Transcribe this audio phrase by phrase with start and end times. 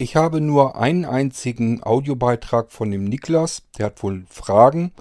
[0.00, 3.64] Ich habe nur einen einzigen Audiobeitrag von dem Niklas.
[3.76, 4.92] Der hat wohl Fragen.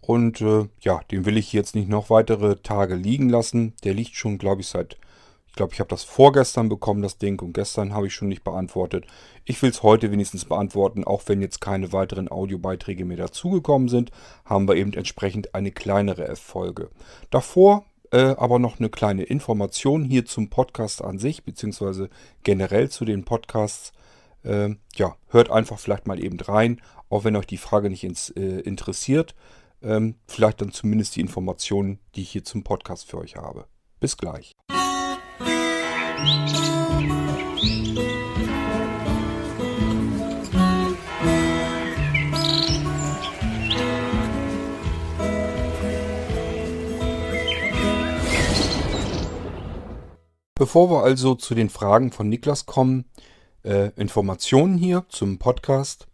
[0.00, 3.74] Und äh, ja, den will ich jetzt nicht noch weitere Tage liegen lassen.
[3.84, 4.98] Der liegt schon, glaube ich, seit...
[5.46, 7.40] Ich glaube, ich habe das vorgestern bekommen, das Ding.
[7.40, 9.04] Und gestern habe ich schon nicht beantwortet.
[9.44, 11.04] Ich will es heute wenigstens beantworten.
[11.04, 14.10] Auch wenn jetzt keine weiteren Audiobeiträge mehr dazugekommen sind,
[14.44, 16.88] haben wir eben entsprechend eine kleinere F-Folge.
[17.30, 22.10] Davor äh, aber noch eine kleine Information hier zum Podcast an sich, beziehungsweise
[22.42, 23.92] generell zu den Podcasts.
[24.44, 28.30] Ähm, ja, hört einfach vielleicht mal eben rein, auch wenn euch die Frage nicht ins,
[28.30, 29.34] äh, interessiert.
[29.82, 33.66] Ähm, vielleicht dann zumindest die Informationen, die ich hier zum Podcast für euch habe.
[34.00, 34.52] Bis gleich.
[50.54, 53.06] Bevor wir also zu den Fragen von Niklas kommen,
[53.64, 56.06] äh, Informationen hier zum Podcast.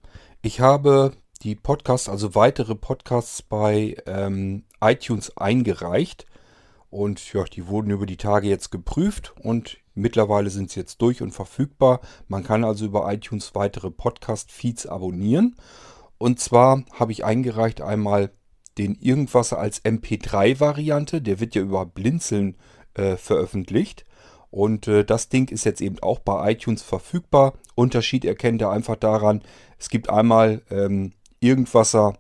[0.43, 1.13] Ich habe
[1.43, 6.27] die Podcasts, also weitere Podcasts bei ähm, iTunes eingereicht.
[6.91, 11.21] Und ja, die wurden über die Tage jetzt geprüft und mittlerweile sind sie jetzt durch
[11.21, 12.01] und verfügbar.
[12.29, 15.57] Man kann also über iTunes weitere Podcast-Feeds abonnieren.
[16.17, 18.31] Und zwar habe ich eingereicht einmal
[18.79, 21.21] den Irgendwasser als MP3-Variante.
[21.21, 22.57] Der wird ja über Blinzeln
[22.95, 24.07] äh, veröffentlicht.
[24.51, 27.55] Und äh, das Ding ist jetzt eben auch bei iTunes verfügbar.
[27.75, 29.43] Unterschied erkennt ihr einfach daran,
[29.79, 32.19] es gibt einmal ähm, Irgendwasser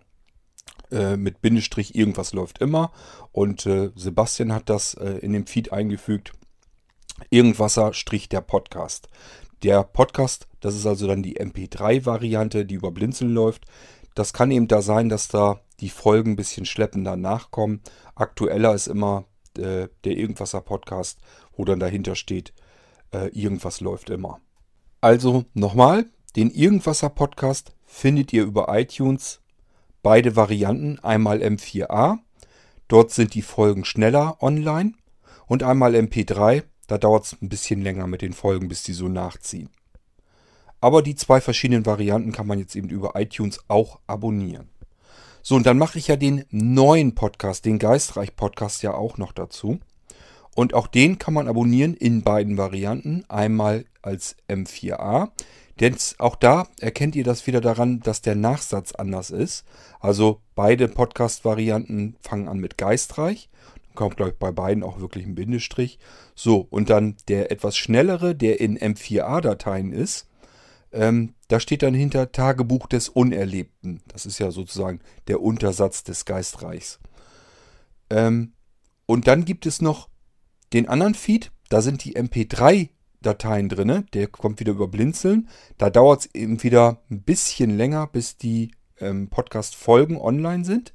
[0.93, 2.93] äh, mit Bindestrich, irgendwas läuft immer.
[3.33, 6.33] Und äh, Sebastian hat das äh, in dem Feed eingefügt.
[7.31, 9.09] Irgendwasser Strich der Podcast.
[9.65, 13.65] Der Podcast, das ist also dann die MP3-Variante, die über Blinzeln läuft.
[14.15, 17.81] Das kann eben da sein, dass da die Folgen ein bisschen schleppender nachkommen.
[18.15, 19.25] Aktueller ist immer
[19.57, 21.19] äh, der Irgendwasser Podcast,
[21.59, 22.55] wo dann dahinter steht,
[23.13, 24.41] äh, irgendwas läuft immer.
[25.03, 26.07] Also nochmal,
[26.37, 29.41] den Irgendwasser Podcast findet ihr über iTunes.
[30.03, 32.19] Beide Varianten, einmal M4A,
[32.87, 34.95] dort sind die Folgen schneller online
[35.47, 39.09] und einmal MP3, da dauert es ein bisschen länger mit den Folgen, bis die so
[39.09, 39.71] nachziehen.
[40.81, 44.69] Aber die zwei verschiedenen Varianten kann man jetzt eben über iTunes auch abonnieren.
[45.43, 49.33] So, und dann mache ich ja den neuen Podcast, den Geistreich Podcast ja auch noch
[49.33, 49.81] dazu.
[50.59, 53.25] Und auch den kann man abonnieren in beiden Varianten.
[53.29, 55.31] Einmal als M4A.
[55.79, 59.65] Denn auch da erkennt ihr das wieder daran, dass der Nachsatz anders ist.
[60.01, 63.51] Also beide Podcast-Varianten fangen an mit Geistreich.
[63.87, 66.01] Dann kommt, glaube ich, bei beiden auch wirklich ein Bindestrich.
[66.35, 70.27] So, und dann der etwas schnellere, der in M4A-Dateien ist.
[70.91, 74.03] Ähm, da steht dann hinter Tagebuch des Unerlebten.
[74.09, 74.99] Das ist ja sozusagen
[75.29, 76.99] der Untersatz des Geistreichs.
[78.11, 78.55] Ähm,
[79.07, 80.09] und dann gibt es noch
[80.73, 81.51] den anderen Feed.
[81.69, 84.07] Da sind die MP3-Dateien drin.
[84.15, 85.49] Der kommt wieder über Blinzeln.
[85.77, 90.95] Da dauert es eben wieder ein bisschen länger, bis die ähm, Podcast-Folgen online sind.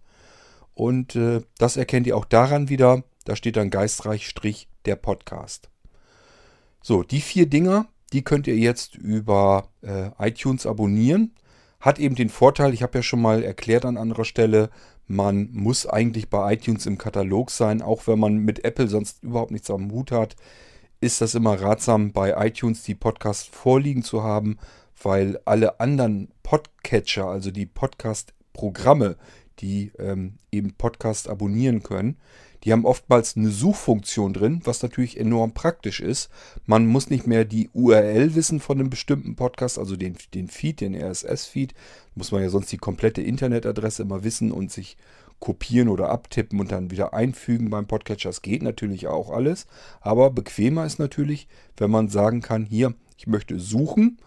[0.73, 3.03] Und äh, das erkennt ihr auch daran wieder.
[3.25, 5.69] Da steht dann Geistreich Strich der Podcast.
[6.81, 11.33] So, die vier Dinger, die könnt ihr jetzt über äh, iTunes abonnieren.
[11.79, 14.69] Hat eben den Vorteil, ich habe ja schon mal erklärt an anderer Stelle,
[15.07, 19.51] man muss eigentlich bei iTunes im Katalog sein, auch wenn man mit Apple sonst überhaupt
[19.51, 20.35] nichts am Hut hat,
[21.01, 24.57] ist das immer ratsam, bei iTunes die Podcasts vorliegen zu haben,
[25.01, 29.17] weil alle anderen Podcatcher, also die Podcast-Programme,
[29.59, 32.17] die ähm, eben Podcast abonnieren können,
[32.63, 36.29] die haben oftmals eine Suchfunktion drin, was natürlich enorm praktisch ist.
[36.65, 40.79] Man muss nicht mehr die URL wissen von einem bestimmten Podcast, also den, den Feed,
[40.79, 41.73] den RSS-Feed.
[42.15, 44.97] Muss man ja sonst die komplette Internetadresse immer wissen und sich
[45.39, 48.29] kopieren oder abtippen und dann wieder einfügen beim Podcatcher.
[48.29, 49.67] Das geht natürlich auch alles.
[49.99, 54.19] Aber bequemer ist natürlich, wenn man sagen kann, hier, ich möchte suchen,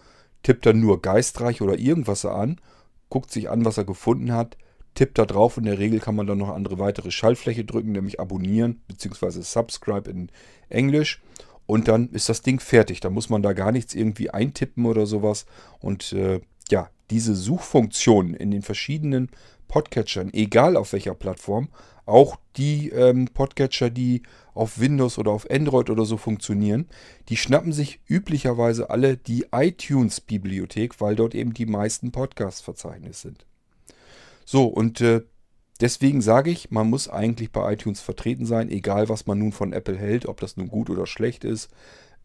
[0.43, 2.61] tippt dann nur geistreich oder irgendwas an,
[3.09, 4.59] guckt sich an, was er gefunden hat,
[4.97, 5.57] tippt da drauf.
[5.57, 9.43] In der Regel kann man dann noch andere weitere Schaltfläche drücken, nämlich abonnieren bzw.
[9.43, 10.31] subscribe in
[10.69, 11.23] Englisch.
[11.67, 13.01] Und dann ist das Ding fertig.
[13.01, 15.47] Da muss man da gar nichts irgendwie eintippen oder sowas.
[15.81, 16.41] Und äh,
[16.71, 19.31] ja, diese Suchfunktion in den verschiedenen
[19.69, 21.69] Podcatchern, egal auf welcher Plattform,
[22.07, 24.23] auch die ähm, Podcatcher, die
[24.55, 26.89] auf Windows oder auf Android oder so funktionieren,
[27.29, 33.47] die schnappen sich üblicherweise alle die iTunes-Bibliothek, weil dort eben die meisten Podcast-Verzeichnisse sind.
[34.47, 35.23] So, und äh,
[35.81, 39.73] deswegen sage ich, man muss eigentlich bei iTunes vertreten sein, egal was man nun von
[39.73, 41.69] Apple hält, ob das nun gut oder schlecht ist.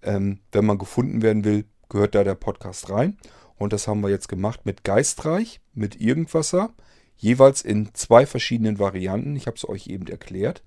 [0.04, 3.18] Ähm, wenn man gefunden werden will, gehört da der Podcast rein.
[3.58, 6.74] Und das haben wir jetzt gemacht mit Geistreich, mit Irgendwasser,
[7.18, 9.36] jeweils in zwei verschiedenen Varianten.
[9.36, 10.64] Ich habe es euch eben erklärt.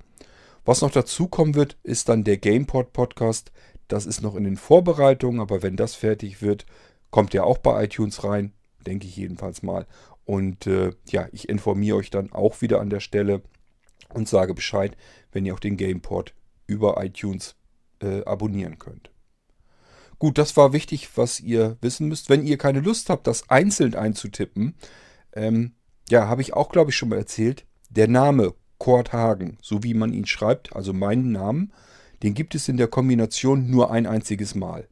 [0.64, 3.52] Was noch dazu kommen wird, ist dann der GamePod Podcast.
[3.86, 6.66] Das ist noch in den Vorbereitungen, aber wenn das fertig wird,
[7.10, 8.52] kommt der auch bei iTunes rein,
[8.86, 9.86] denke ich jedenfalls mal.
[10.24, 13.42] Und äh, ja, ich informiere euch dann auch wieder an der Stelle
[14.12, 14.96] und sage Bescheid,
[15.32, 16.34] wenn ihr auch den Gameport
[16.66, 17.56] über iTunes
[18.00, 19.10] äh, abonnieren könnt.
[20.18, 22.30] Gut, das war wichtig, was ihr wissen müsst.
[22.30, 24.74] Wenn ihr keine Lust habt, das einzeln einzutippen,
[25.34, 25.72] ähm,
[26.08, 29.94] ja, habe ich auch, glaube ich, schon mal erzählt, der Name Kurt Hagen, so wie
[29.94, 31.72] man ihn schreibt, also meinen Namen,
[32.22, 34.88] den gibt es in der Kombination nur ein einziges Mal.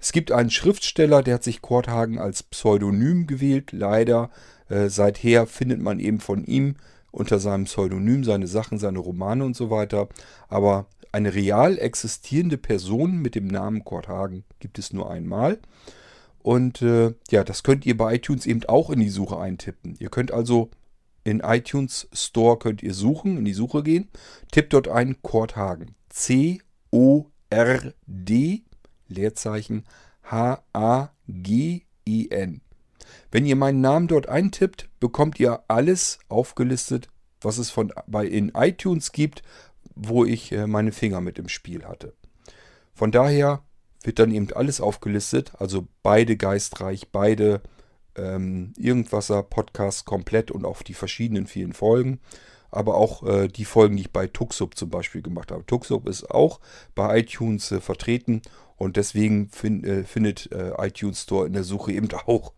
[0.00, 3.72] Es gibt einen Schriftsteller, der hat sich Kurt Hagen als Pseudonym gewählt.
[3.72, 4.30] Leider
[4.68, 6.76] äh, seither findet man eben von ihm
[7.10, 10.08] unter seinem Pseudonym seine Sachen, seine Romane und so weiter.
[10.48, 15.58] Aber eine real existierende Person mit dem Namen Kurt Hagen gibt es nur einmal.
[16.42, 19.96] Und äh, ja, das könnt ihr bei iTunes eben auch in die Suche eintippen.
[19.98, 20.70] Ihr könnt also
[21.24, 24.08] in iTunes Store könnt ihr suchen, in die Suche gehen.
[24.52, 25.96] Tippt dort ein Kurt Hagen.
[26.10, 26.62] C-O-R-D,
[29.08, 29.84] Leerzeichen,
[30.24, 31.10] H-A-G-E-N.
[33.30, 37.08] Wenn ihr meinen Namen dort eintippt, bekommt ihr alles aufgelistet,
[37.40, 39.42] was es von, bei, in iTunes gibt,
[39.94, 42.14] wo ich äh, meine Finger mit im Spiel hatte.
[42.94, 43.62] Von daher
[44.02, 47.62] wird dann eben alles aufgelistet, also beide Geistreich, beide
[48.16, 52.20] ähm, Irgendwasser Podcasts komplett und auch die verschiedenen vielen Folgen,
[52.76, 55.64] aber auch äh, die Folgen, die ich bei Tuxub zum Beispiel gemacht habe.
[55.66, 56.60] Tuxub ist auch
[56.94, 58.42] bei iTunes äh, vertreten
[58.76, 62.52] und deswegen fin äh, findet äh, iTunes Store in der Suche eben auch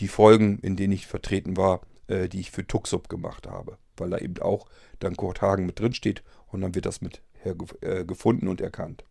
[0.00, 4.10] die Folgen, in denen ich vertreten war, äh, die ich für Tuxub gemacht habe, weil
[4.10, 4.66] da eben auch
[5.00, 9.04] dann Kurt Hagen mit drin steht und dann wird das mit äh, gefunden und erkannt.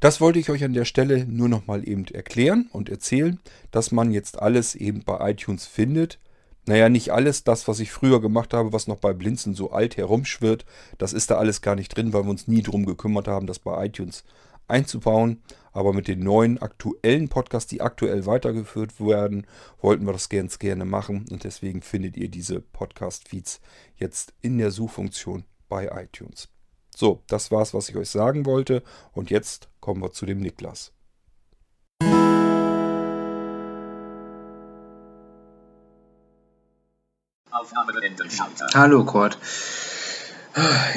[0.00, 3.40] Das wollte ich euch an der Stelle nur nochmal eben erklären und erzählen,
[3.70, 6.18] dass man jetzt alles eben bei iTunes findet.
[6.66, 9.96] Naja, nicht alles, das, was ich früher gemacht habe, was noch bei Blinzen so alt
[9.96, 10.64] herumschwirrt,
[10.96, 13.58] das ist da alles gar nicht drin, weil wir uns nie drum gekümmert haben, das
[13.58, 14.24] bei iTunes
[14.68, 15.42] einzubauen.
[15.72, 19.46] Aber mit den neuen aktuellen Podcasts, die aktuell weitergeführt werden,
[19.80, 21.24] wollten wir das ganz gerne machen.
[21.30, 23.60] Und deswegen findet ihr diese Podcast-Feeds
[23.96, 26.48] jetzt in der Suchfunktion bei iTunes.
[26.94, 28.82] So, das war's, was ich euch sagen wollte.
[29.12, 30.92] Und jetzt kommen wir zu dem Niklas.
[38.74, 39.38] Hallo Kurt.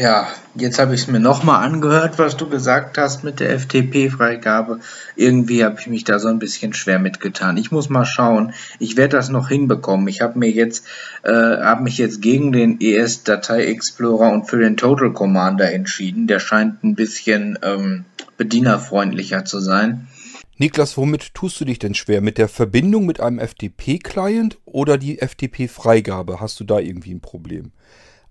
[0.02, 4.82] Ja, jetzt habe ich es mir nochmal angehört, was du gesagt hast mit der FTP-Freigabe.
[5.16, 7.56] Irgendwie habe ich mich da so ein bisschen schwer mitgetan.
[7.56, 8.54] Ich muss mal schauen.
[8.80, 10.10] Ich werde das noch hinbekommen.
[10.10, 10.86] Ich habe mir jetzt,
[11.24, 16.28] äh, habe mich jetzt gegen den ES-Datei-Explorer und für den Total Commander entschieden.
[16.28, 18.04] Der scheint ein bisschen ähm,
[18.36, 20.08] bedienerfreundlicher zu sein.
[20.57, 22.22] Niklas, womit tust du dich denn schwer?
[22.22, 26.40] Mit der Verbindung mit einem FTP-Client oder die FTP-Freigabe?
[26.40, 27.72] Hast du da irgendwie ein Problem?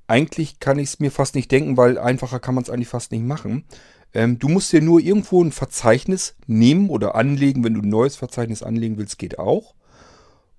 [0.06, 3.12] eigentlich kann ich es mir fast nicht denken, weil einfacher kann man es eigentlich fast
[3.12, 3.64] nicht machen.
[4.12, 7.64] Ähm, du musst dir nur irgendwo ein Verzeichnis nehmen oder anlegen.
[7.64, 9.74] Wenn du ein neues Verzeichnis anlegen willst, geht auch.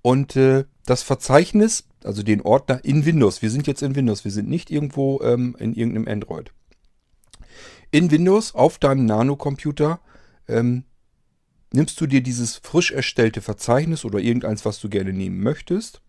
[0.02, 4.30] Und äh, das Verzeichnis, also den Ordner in Windows, wir sind jetzt in Windows, wir
[4.30, 6.52] sind nicht irgendwo ähm, in irgendeinem Android.
[7.90, 10.00] In Windows auf deinem Nano-Computer
[10.48, 10.84] ähm,
[11.76, 16.00] nimmst du dir dieses frisch erstellte Verzeichnis oder irgendeins, was du gerne nehmen möchtest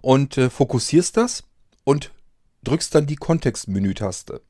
[0.00, 1.44] und äh, fokussierst das
[1.84, 2.12] und
[2.62, 4.40] drückst dann die Kontextmenü-Taste.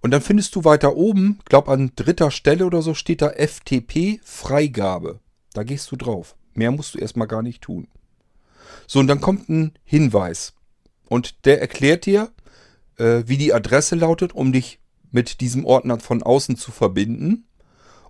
[0.00, 4.20] Und dann findest du weiter oben, glaub an dritter Stelle oder so, steht da FTP
[4.22, 5.20] Freigabe.
[5.54, 6.36] Da gehst du drauf.
[6.52, 7.88] Mehr musst du erstmal gar nicht tun.
[8.86, 10.52] So, und dann kommt ein Hinweis.
[11.08, 12.30] Und der erklärt dir,
[12.98, 14.78] äh, wie die Adresse lautet, um dich
[15.10, 17.46] mit diesem Ordner von außen zu verbinden.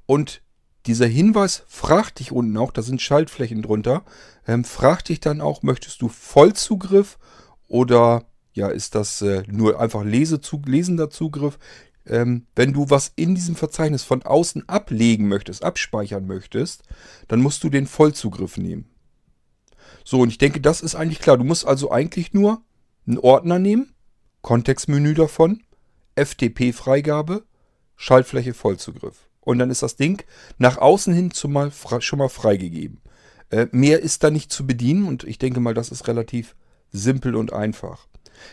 [0.06, 0.42] Und
[0.86, 4.04] dieser Hinweis fragt dich unten auch, da sind Schaltflächen drunter,
[4.46, 7.18] ähm, fragt dich dann auch, möchtest du Vollzugriff
[7.68, 11.58] oder ja, ist das äh, nur einfach Lesezug, lesender Zugriff?
[12.06, 16.82] Ähm, wenn du was in diesem Verzeichnis von außen ablegen möchtest, abspeichern möchtest,
[17.28, 18.90] dann musst du den Vollzugriff nehmen.
[20.04, 21.38] So, und ich denke, das ist eigentlich klar.
[21.38, 22.62] Du musst also eigentlich nur
[23.06, 23.94] einen Ordner nehmen,
[24.42, 25.62] Kontextmenü davon,
[26.14, 27.44] FTP-Freigabe,
[27.96, 29.28] Schaltfläche Vollzugriff.
[29.44, 30.22] Und dann ist das Ding
[30.58, 31.70] nach außen hin zumal
[32.00, 33.00] schon mal freigegeben.
[33.50, 36.56] Äh, mehr ist da nicht zu bedienen und ich denke mal, das ist relativ
[36.90, 38.06] simpel und einfach.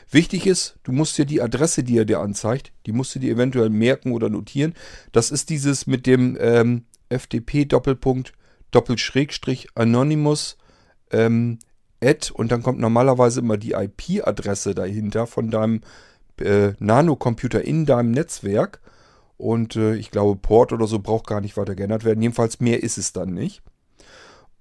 [0.10, 3.32] Wichtig ist, du musst dir die Adresse, die er dir anzeigt, die musst du dir
[3.34, 4.74] eventuell merken oder notieren.
[5.12, 8.34] Das ist dieses mit dem ähm, FTP Doppelpunkt
[8.72, 10.58] Doppelschrägstrich Anonymous
[11.12, 11.60] ähm,
[12.04, 15.82] Ad und dann kommt normalerweise immer die IP-Adresse dahinter von deinem
[16.40, 18.82] äh, Nano-Computer in deinem Netzwerk.
[19.42, 22.22] Und äh, ich glaube, Port oder so braucht gar nicht weiter geändert werden.
[22.22, 23.64] Jedenfalls mehr ist es dann nicht.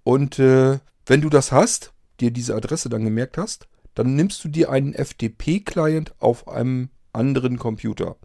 [0.04, 4.48] Und äh, wenn du das hast, dir diese Adresse dann gemerkt hast, dann nimmst du
[4.48, 8.16] dir einen FTP-Client auf einem anderen Computer.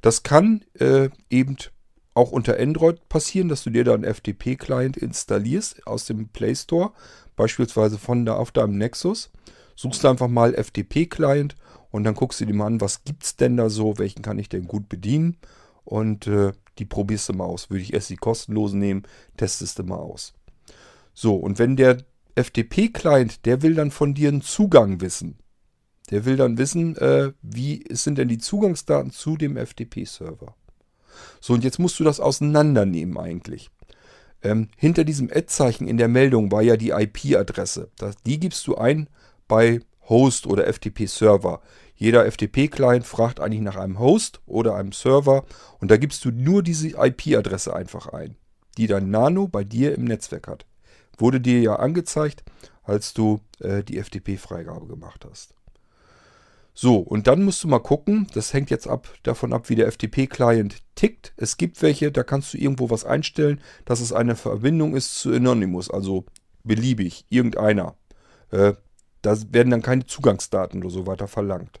[0.00, 1.56] Das kann äh, eben
[2.14, 6.92] auch unter Android passieren, dass du dir da einen FTP-Client installierst aus dem Play Store,
[7.34, 9.32] beispielsweise von da auf deinem Nexus.
[9.74, 11.56] Suchst einfach mal FTP-Client
[11.90, 14.38] und dann guckst du dir mal an, was gibt es denn da so, welchen kann
[14.38, 15.38] ich denn gut bedienen
[15.88, 17.70] und äh, die probierst du mal aus.
[17.70, 19.04] Würde ich erst die kostenlosen nehmen,
[19.36, 20.34] testest du mal aus.
[21.14, 22.04] So, und wenn der
[22.36, 25.38] FTP-Client, der will dann von dir einen Zugang wissen.
[26.10, 30.54] Der will dann wissen, äh, wie sind denn die Zugangsdaten zu dem FTP-Server.
[31.40, 33.70] So, und jetzt musst du das auseinandernehmen eigentlich.
[34.42, 37.90] Ähm, hinter diesem Ad-Zeichen in der Meldung war ja die IP-Adresse.
[38.24, 39.08] Die gibst du ein
[39.48, 41.60] bei Host oder FTP-Server.
[41.94, 45.44] Jeder FTP-Client fragt eigentlich nach einem Host oder einem Server
[45.80, 48.36] und da gibst du nur diese IP-Adresse einfach ein,
[48.76, 50.66] die dein Nano bei dir im Netzwerk hat.
[51.18, 52.44] Wurde dir ja angezeigt,
[52.84, 55.54] als du äh, die FTP-Freigabe gemacht hast.
[56.80, 59.90] So, und dann musst du mal gucken, das hängt jetzt ab, davon ab, wie der
[59.90, 61.32] FTP-Client tickt.
[61.36, 65.32] Es gibt welche, da kannst du irgendwo was einstellen, dass es eine Verbindung ist zu
[65.32, 66.24] Anonymous, also
[66.62, 67.96] beliebig, irgendeiner.
[68.52, 68.74] Äh,
[69.22, 71.80] da werden dann keine Zugangsdaten oder so weiter verlangt.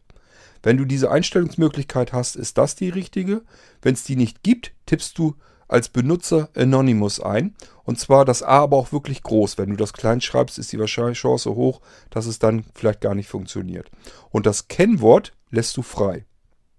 [0.62, 3.42] Wenn du diese Einstellungsmöglichkeit hast, ist das die richtige.
[3.80, 5.36] Wenn es die nicht gibt, tippst du
[5.68, 7.54] als Benutzer Anonymous ein.
[7.84, 9.58] Und zwar das A aber auch wirklich groß.
[9.58, 11.80] Wenn du das klein schreibst, ist die Chance hoch,
[12.10, 13.90] dass es dann vielleicht gar nicht funktioniert.
[14.30, 16.24] Und das Kennwort lässt du frei.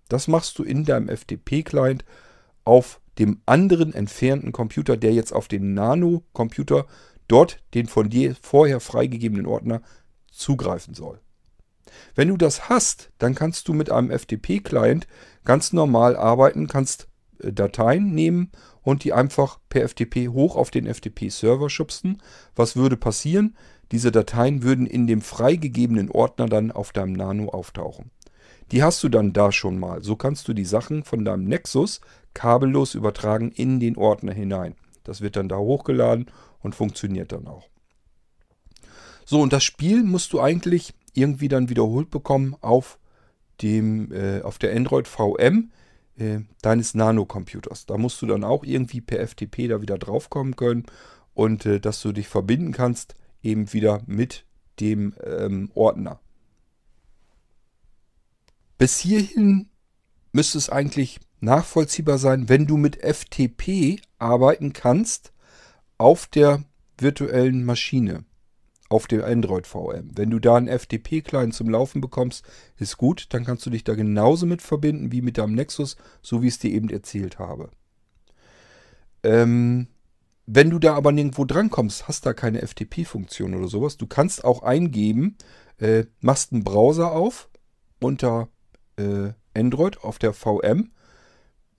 [0.09, 2.03] Das machst du in deinem FTP-Client
[2.65, 6.87] auf dem anderen entfernten Computer, der jetzt auf den Nano-Computer
[7.27, 9.81] dort den von dir vorher freigegebenen Ordner
[10.31, 11.19] zugreifen soll.
[12.15, 15.07] Wenn du das hast, dann kannst du mit einem FTP-Client
[15.43, 17.07] ganz normal arbeiten, kannst
[17.39, 22.21] äh, Dateien nehmen und die einfach per FTP hoch auf den FTP-Server schubsen.
[22.55, 23.55] Was würde passieren?
[23.91, 28.11] Diese Dateien würden in dem freigegebenen Ordner dann auf deinem Nano auftauchen.
[28.71, 30.03] Die hast du dann da schon mal.
[30.03, 32.01] So kannst du die Sachen von deinem Nexus
[32.35, 34.75] kabellos übertragen in den Ordner hinein.
[35.03, 36.27] Das wird dann da hochgeladen
[36.59, 37.67] und funktioniert dann auch.
[39.29, 42.97] So, und das Spiel musst du eigentlich irgendwie dann wiederholt bekommen auf
[43.61, 45.69] dem, äh, auf der Android VM
[46.17, 47.85] äh, deines Nano-Computers.
[47.85, 50.87] Da musst du dann auch irgendwie per FTP da wieder draufkommen können
[51.35, 54.45] und äh, dass du dich verbinden kannst eben wieder mit
[54.79, 56.19] dem ähm, Ordner.
[58.79, 59.69] Bis hierhin
[60.31, 65.33] müsste es eigentlich nachvollziehbar sein, wenn du mit FTP arbeiten kannst
[65.99, 66.63] auf der
[66.97, 68.25] virtuellen Maschine
[68.89, 70.09] auf dem Android VM.
[70.15, 72.43] Wenn du da einen FTP-Client zum Laufen bekommst,
[72.77, 76.41] ist gut, dann kannst du dich da genauso mit verbinden wie mit deinem Nexus, so
[76.41, 77.69] wie ich es dir eben erzählt habe.
[79.23, 79.87] Ähm,
[80.47, 83.97] wenn du da aber nirgendwo drankommst, hast da keine FTP-Funktion oder sowas.
[83.97, 85.37] Du kannst auch eingeben,
[85.77, 87.49] äh, machst einen Browser auf
[88.01, 88.49] unter
[88.97, 90.91] äh, Android auf der VM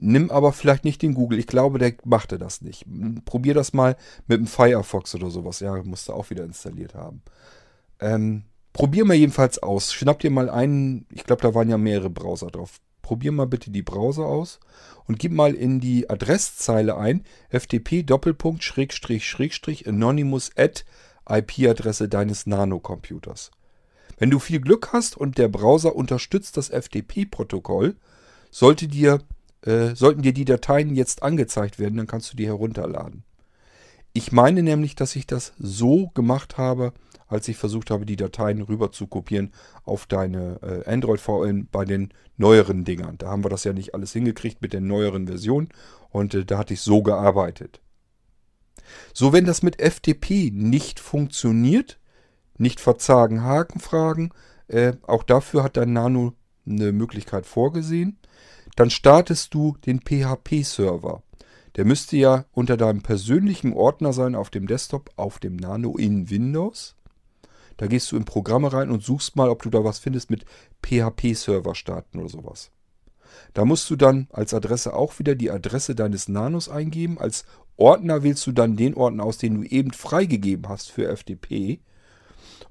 [0.03, 1.39] Nimm aber vielleicht nicht den Google.
[1.39, 2.87] Ich glaube, der machte das nicht.
[3.27, 5.61] Probier das mal mit dem Firefox oder sowas.
[5.61, 7.23] Ja, musst du auch wieder installiert haben.
[8.01, 9.93] Ähm, probier mal jedenfalls aus.
[9.93, 12.81] Schnapp dir mal einen, ich glaube, da waren ja mehrere Browser drauf.
[13.03, 14.59] Probier mal bitte die Browser aus
[15.07, 18.07] und gib mal in die Adresszeile ein ftp
[19.87, 20.85] Anonymous at
[21.29, 23.51] IP-Adresse deines Nano-Computers.
[24.19, 27.97] Wenn du viel Glück hast und der Browser unterstützt das FTP-Protokoll,
[28.51, 29.21] sollte dir
[29.63, 33.25] äh, sollten dir die Dateien jetzt angezeigt werden, dann kannst du die herunterladen.
[34.13, 36.93] Ich meine nämlich, dass ich das so gemacht habe,
[37.29, 39.53] als ich versucht habe, die Dateien rüber zu kopieren
[39.85, 43.19] auf deine äh, Android VM bei den neueren Dingern.
[43.19, 45.69] Da haben wir das ja nicht alles hingekriegt mit der neueren Version
[46.11, 47.81] und äh, da hatte ich so gearbeitet.
[49.15, 52.01] So, wenn das mit FTP nicht funktioniert,
[52.59, 54.33] nicht verzagen, Hakenfragen,
[54.67, 56.33] äh, auch dafür hat dein Nano
[56.67, 58.19] eine Möglichkeit vorgesehen
[58.81, 61.23] dann startest du den PHP-Server.
[61.77, 66.31] Der müsste ja unter deinem persönlichen Ordner sein auf dem Desktop, auf dem Nano in
[66.31, 66.97] Windows.
[67.77, 70.47] Da gehst du in Programme rein und suchst mal, ob du da was findest mit
[70.81, 72.71] PHP-Server starten oder sowas.
[73.53, 77.19] Da musst du dann als Adresse auch wieder die Adresse deines Nanos eingeben.
[77.19, 77.45] Als
[77.77, 81.81] Ordner wählst du dann den Ordner aus, den du eben freigegeben hast für FTP.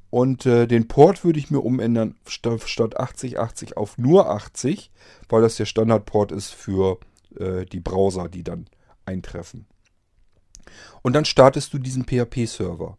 [0.09, 4.91] Und äh, den Port würde ich mir umändern statt, statt 8080 auf nur 80,
[5.27, 6.99] weil das der Standardport ist für
[7.37, 8.67] äh, die Browser, die dann
[9.05, 9.67] eintreffen.
[11.01, 12.97] Und dann startest du diesen PHP-Server.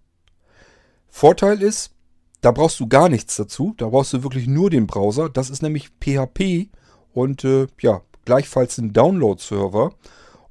[1.09, 1.93] Vorteil ist,
[2.41, 3.75] da brauchst du gar nichts dazu.
[3.77, 5.29] Da brauchst du wirklich nur den Browser.
[5.29, 6.69] Das ist nämlich PHP
[7.13, 9.93] und äh, ja, gleichfalls ein Download-Server.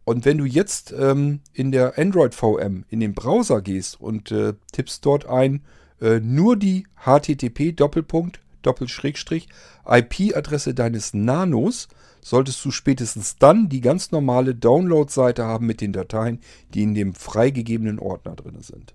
[0.04, 4.54] Und wenn du jetzt ähm, in der Android VM in den Browser gehst und äh,
[4.72, 5.64] tippst dort ein
[6.02, 9.48] äh, nur die HTTP Doppelpunkt Doppelschrägstrich
[9.88, 11.88] IP-Adresse deines Nanos,
[12.22, 16.40] solltest du spätestens dann die ganz normale Download-Seite haben mit den Dateien,
[16.74, 18.94] die in dem freigegebenen Ordner drin sind.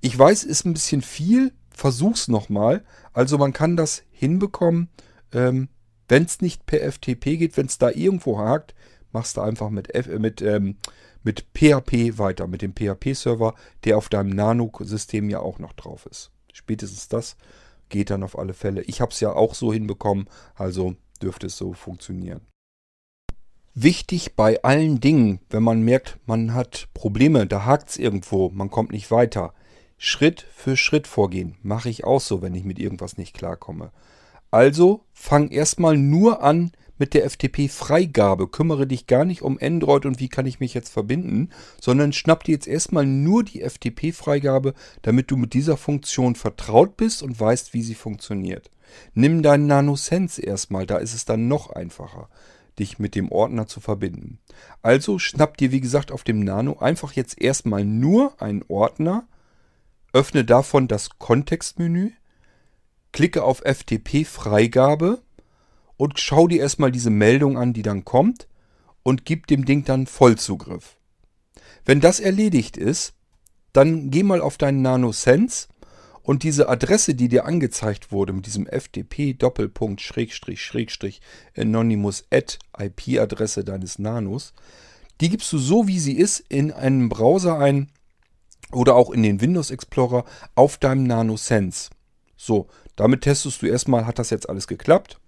[0.00, 2.84] Ich weiß, ist ein bisschen viel, versuch's nochmal.
[3.12, 4.88] Also man kann das hinbekommen,
[5.32, 5.68] ähm,
[6.08, 8.74] wenn es nicht per FTP geht, wenn es da irgendwo hakt,
[9.12, 10.76] machst du einfach mit, F, äh, mit, ähm,
[11.22, 16.30] mit PHP weiter, mit dem PHP-Server, der auf deinem Nano-System ja auch noch drauf ist.
[16.52, 17.36] Spätestens das
[17.88, 18.82] geht dann auf alle Fälle.
[18.82, 22.40] Ich habe es ja auch so hinbekommen, also dürfte es so funktionieren.
[23.74, 28.70] Wichtig bei allen Dingen, wenn man merkt, man hat Probleme, da hakt es irgendwo, man
[28.70, 29.54] kommt nicht weiter.
[29.96, 31.56] Schritt für Schritt vorgehen.
[31.62, 33.92] Mache ich auch so, wenn ich mit irgendwas nicht klarkomme.
[34.50, 38.46] Also fang erstmal nur an mit der FTP-Freigabe.
[38.46, 41.48] Kümmere dich gar nicht um Android und wie kann ich mich jetzt verbinden,
[41.80, 47.24] sondern schnapp dir jetzt erstmal nur die FTP-Freigabe, damit du mit dieser Funktion vertraut bist
[47.24, 48.70] und weißt, wie sie funktioniert.
[49.14, 52.28] Nimm deinen NanoSense erstmal, da ist es dann noch einfacher,
[52.78, 54.38] dich mit dem Ordner zu verbinden.
[54.80, 59.26] Also schnapp dir, wie gesagt, auf dem Nano einfach jetzt erstmal nur einen Ordner,
[60.12, 62.12] öffne davon das Kontextmenü,
[63.10, 65.18] klicke auf FTP-Freigabe
[66.02, 68.48] und schau dir erstmal diese Meldung an, die dann kommt
[69.04, 70.96] und gib dem Ding dann Vollzugriff.
[71.84, 73.14] Wenn das erledigt ist,
[73.72, 75.68] dann geh mal auf deinen NanoSense
[76.24, 81.20] und diese Adresse, die dir angezeigt wurde mit diesem FTP Doppelpunkt Schrägstrich Schrägstrich
[81.56, 84.54] Anonymous at IP-Adresse deines Nanos,
[85.20, 87.92] die gibst du so wie sie ist in einen Browser ein
[88.72, 90.24] oder auch in den Windows Explorer
[90.56, 91.90] auf deinem NanoSense.
[92.36, 92.66] So,
[92.96, 95.20] damit testest du erstmal, hat das jetzt alles geklappt?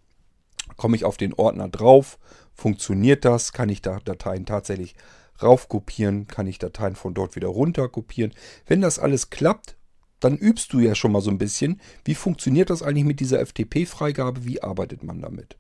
[0.76, 2.18] Komme ich auf den Ordner drauf?
[2.52, 3.52] Funktioniert das?
[3.52, 4.94] Kann ich da Dateien tatsächlich
[5.42, 6.26] raufkopieren?
[6.26, 8.32] Kann ich Dateien von dort wieder runter kopieren?
[8.66, 9.76] Wenn das alles klappt,
[10.20, 13.44] dann übst du ja schon mal so ein bisschen, wie funktioniert das eigentlich mit dieser
[13.44, 14.44] FTP-Freigabe?
[14.44, 15.58] Wie arbeitet man damit?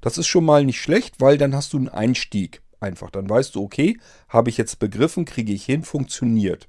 [0.00, 2.62] Das ist schon mal nicht schlecht, weil dann hast du einen Einstieg.
[2.78, 3.98] Einfach, dann weißt du, okay,
[4.28, 6.68] habe ich jetzt begriffen, kriege ich hin, funktioniert.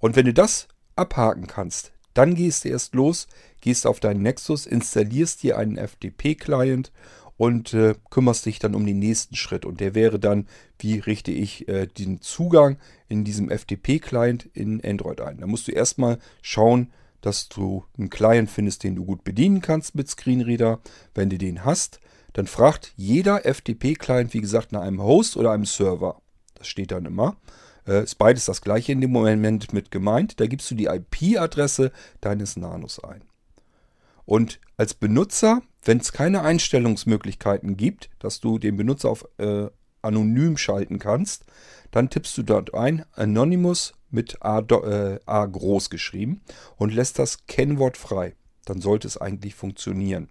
[0.00, 3.28] Und wenn du das abhaken kannst, dann gehst du erst los,
[3.60, 6.92] gehst auf deinen Nexus, installierst dir einen FTP-Client
[7.36, 9.64] und äh, kümmerst dich dann um den nächsten Schritt.
[9.64, 10.46] Und der wäre dann,
[10.78, 15.38] wie richte ich äh, den Zugang in diesem FTP-Client in Android ein.
[15.38, 19.94] Da musst du erstmal schauen, dass du einen Client findest, den du gut bedienen kannst
[19.94, 20.80] mit Screenreader.
[21.14, 22.00] Wenn du den hast,
[22.34, 26.20] dann fragt jeder FTP-Client, wie gesagt, nach einem Host oder einem Server.
[26.54, 27.36] Das steht dann immer.
[27.86, 30.40] Äh, ist beides das gleiche in dem Moment mit gemeint.
[30.40, 33.22] Da gibst du die IP-Adresse deines Nanos ein.
[34.24, 39.66] Und als Benutzer, wenn es keine Einstellungsmöglichkeiten gibt, dass du den Benutzer auf äh,
[40.02, 41.44] anonym schalten kannst,
[41.90, 46.42] dann tippst du dort ein Anonymous mit A, äh, A groß geschrieben
[46.76, 48.34] und lässt das Kennwort frei.
[48.64, 50.28] Dann sollte es eigentlich funktionieren.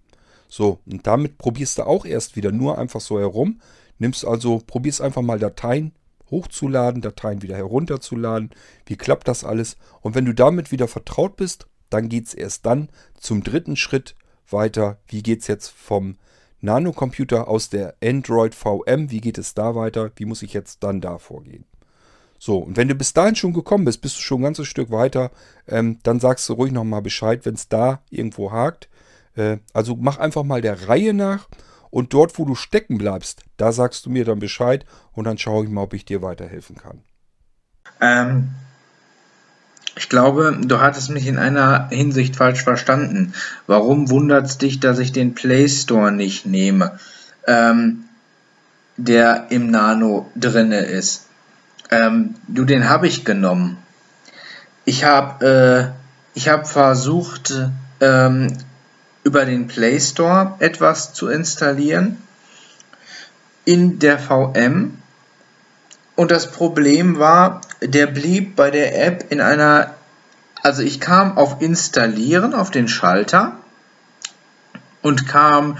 [0.47, 3.61] So, und damit probierst du auch erst wieder nur einfach so herum.
[3.99, 5.93] Nimmst also, probierst einfach mal Dateien
[6.33, 8.49] hochzuladen, Dateien wieder herunterzuladen.
[8.85, 9.77] Wie klappt das alles?
[10.01, 14.15] Und wenn du damit wieder vertraut bist, dann geht es erst dann zum dritten Schritt
[14.49, 14.97] weiter.
[15.07, 16.17] Wie geht es jetzt vom
[16.59, 19.11] Nanocomputer aus der Android VM?
[19.11, 20.11] Wie geht es da weiter?
[20.15, 21.65] Wie muss ich jetzt dann da vorgehen?
[22.39, 24.89] So, und wenn du bis dahin schon gekommen bist, bist du schon ein ganzes Stück
[24.91, 25.31] weiter,
[25.67, 28.89] ähm, dann sagst du ruhig nochmal Bescheid, wenn es da irgendwo hakt.
[29.35, 31.47] Äh, also mach einfach mal der Reihe nach
[31.93, 35.63] und dort, wo du stecken bleibst, da sagst du mir dann Bescheid und dann schaue
[35.63, 37.03] ich mal, ob ich dir weiterhelfen kann.
[38.01, 38.49] Ähm,
[39.95, 43.35] ich glaube, du hattest mich in einer Hinsicht falsch verstanden.
[43.67, 46.97] Warum wundert es dich, dass ich den Play Store nicht nehme,
[47.45, 48.05] ähm,
[48.97, 51.27] der im Nano drinne ist?
[51.91, 53.77] Ähm, du, den habe ich genommen.
[54.83, 55.93] Ich habe
[56.35, 57.53] äh, hab versucht,
[58.01, 58.57] ähm,
[59.23, 62.21] über den Play Store etwas zu installieren
[63.65, 64.97] in der VM.
[66.15, 69.93] Und das Problem war, der blieb bei der App in einer,
[70.61, 73.57] also ich kam auf Installieren auf den Schalter
[75.01, 75.77] und kam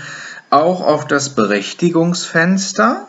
[0.50, 3.08] auch auf das Berechtigungsfenster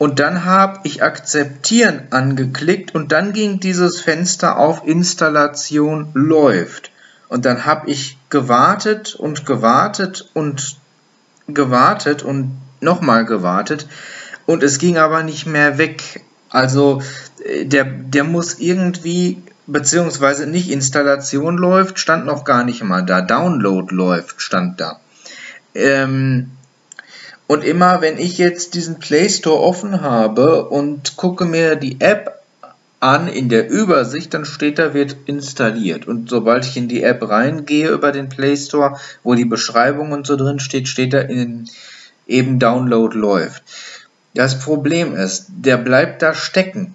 [0.00, 6.90] und dann habe ich Akzeptieren angeklickt und dann ging dieses Fenster auf Installation läuft.
[7.30, 10.76] Und dann habe ich gewartet und gewartet und
[11.46, 13.86] gewartet und nochmal gewartet.
[14.46, 16.24] Und es ging aber nicht mehr weg.
[16.50, 17.02] Also
[17.44, 23.22] äh, der, der muss irgendwie, beziehungsweise nicht Installation läuft, stand noch gar nicht mal da.
[23.22, 24.98] Download läuft, stand da.
[25.72, 26.50] Ähm,
[27.46, 32.39] und immer wenn ich jetzt diesen Play Store offen habe und gucke mir die App
[33.00, 36.06] an in der Übersicht, dann steht da, wird installiert.
[36.06, 40.26] Und sobald ich in die App reingehe über den Play Store, wo die Beschreibung und
[40.26, 41.68] so drin steht, steht da in,
[42.26, 43.62] eben Download läuft.
[44.34, 46.94] Das Problem ist, der bleibt da stecken.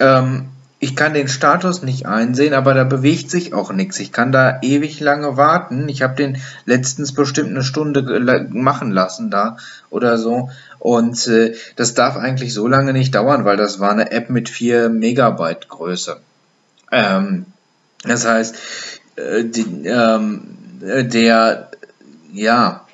[0.00, 0.48] Ähm,
[0.80, 3.98] ich kann den Status nicht einsehen, aber da bewegt sich auch nichts.
[4.00, 5.88] Ich kann da ewig lange warten.
[5.88, 9.56] Ich habe den letztens bestimmt eine Stunde machen lassen da
[9.88, 10.50] oder so.
[10.84, 14.50] Und äh, das darf eigentlich so lange nicht dauern, weil das war eine App mit
[14.50, 16.20] 4 Megabyte Größe.
[16.92, 17.46] Ähm,
[18.02, 18.54] das heißt,
[19.16, 21.70] äh, die, ähm, der,
[22.34, 22.86] ja,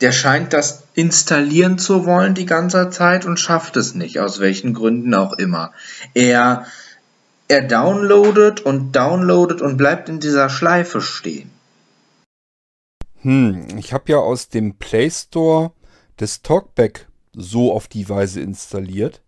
[0.00, 4.72] der scheint das installieren zu wollen die ganze Zeit und schafft es nicht, aus welchen
[4.72, 5.72] Gründen auch immer.
[6.14, 6.64] Er
[7.46, 11.50] er downloadet und downloadet und bleibt in dieser Schleife stehen.
[13.20, 15.72] Hm, ich habe ja aus dem Play Store
[16.16, 19.22] das Talkback so auf die Weise installiert.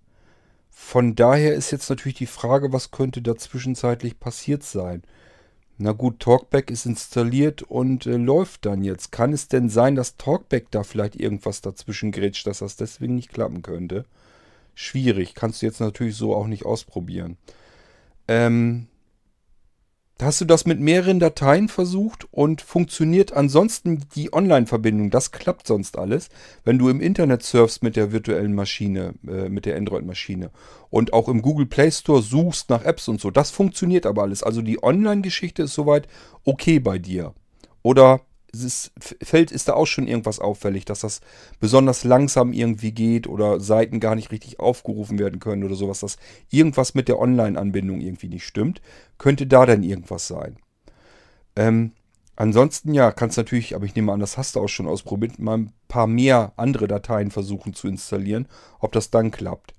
[0.71, 5.03] Von daher ist jetzt natürlich die Frage, was könnte da zwischenzeitlich passiert sein?
[5.77, 9.13] Na gut, Talkback ist installiert und äh, läuft dann jetzt.
[9.13, 13.33] Kann es denn sein, dass Talkback da vielleicht irgendwas dazwischen grätscht, dass das deswegen nicht
[13.33, 14.05] klappen könnte?
[14.75, 17.37] Schwierig, kannst du jetzt natürlich so auch nicht ausprobieren.
[18.27, 18.89] Ähm,
[20.23, 25.11] hast du das mit mehreren Dateien versucht und funktioniert ansonsten die Online-Verbindung?
[25.11, 26.29] Das klappt sonst alles,
[26.65, 30.51] wenn du im Internet surfst mit der virtuellen Maschine, äh, mit der Android-Maschine
[30.91, 33.31] und auch im Google Play Store suchst nach Apps und so.
[33.31, 34.43] Das funktioniert aber alles.
[34.43, 36.09] Also die Online-Geschichte ist soweit
[36.45, 37.35] okay bei dir.
[37.83, 38.21] Oder
[38.53, 41.21] ist, fällt, ist da auch schon irgendwas auffällig, dass das
[41.61, 46.17] besonders langsam irgendwie geht oder Seiten gar nicht richtig aufgerufen werden können oder sowas, dass
[46.51, 48.81] irgendwas mit der Online-Anbindung irgendwie nicht stimmt.
[49.19, 50.57] Könnte da denn irgendwas sein?
[51.57, 51.93] Ähm,
[52.37, 55.59] ansonsten ja, kannst natürlich, aber ich nehme an, das hast du auch schon ausprobiert, mal
[55.59, 58.49] ein paar mehr andere Dateien versuchen zu installieren,
[58.81, 59.75] ob das dann klappt.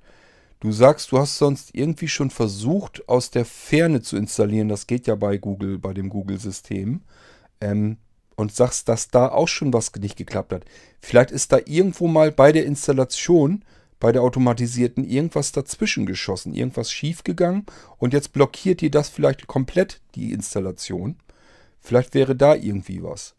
[0.59, 4.67] Du sagst, du hast sonst irgendwie schon versucht, aus der Ferne zu installieren.
[4.67, 7.01] Das geht ja bei Google, bei dem Google-System.
[7.61, 7.97] Ähm,
[8.39, 10.63] und sagst, dass da auch schon was nicht geklappt hat.
[11.01, 13.65] Vielleicht ist da irgendwo mal bei der Installation,
[13.99, 17.65] bei der automatisierten, irgendwas dazwischen geschossen, irgendwas schiefgegangen
[17.97, 21.17] und jetzt blockiert dir das vielleicht komplett die Installation.
[21.81, 23.35] Vielleicht wäre da irgendwie was.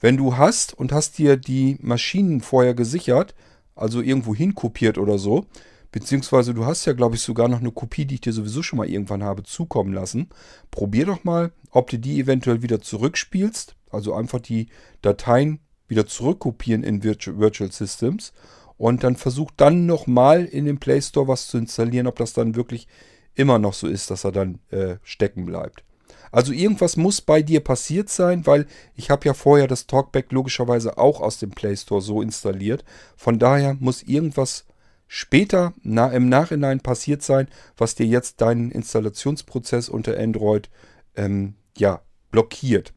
[0.00, 3.34] Wenn du hast und hast dir die Maschinen vorher gesichert,
[3.76, 5.44] also irgendwo hinkopiert oder so,
[5.92, 8.78] beziehungsweise du hast ja, glaube ich, sogar noch eine Kopie, die ich dir sowieso schon
[8.78, 10.30] mal irgendwann habe zukommen lassen.
[10.70, 14.68] Probier doch mal, ob du die eventuell wieder zurückspielst also einfach die
[15.02, 18.32] Dateien wieder zurückkopieren in Virtual Systems
[18.76, 22.54] und dann versucht dann nochmal in dem Play Store was zu installieren, ob das dann
[22.54, 22.86] wirklich
[23.34, 25.84] immer noch so ist, dass er dann äh, stecken bleibt.
[26.30, 30.98] Also irgendwas muss bei dir passiert sein, weil ich habe ja vorher das Talkback logischerweise
[30.98, 32.84] auch aus dem Play Store so installiert.
[33.16, 34.66] Von daher muss irgendwas
[35.06, 40.68] später na, im Nachhinein passiert sein, was dir jetzt deinen Installationsprozess unter Android
[41.16, 42.92] ähm, ja, blockiert.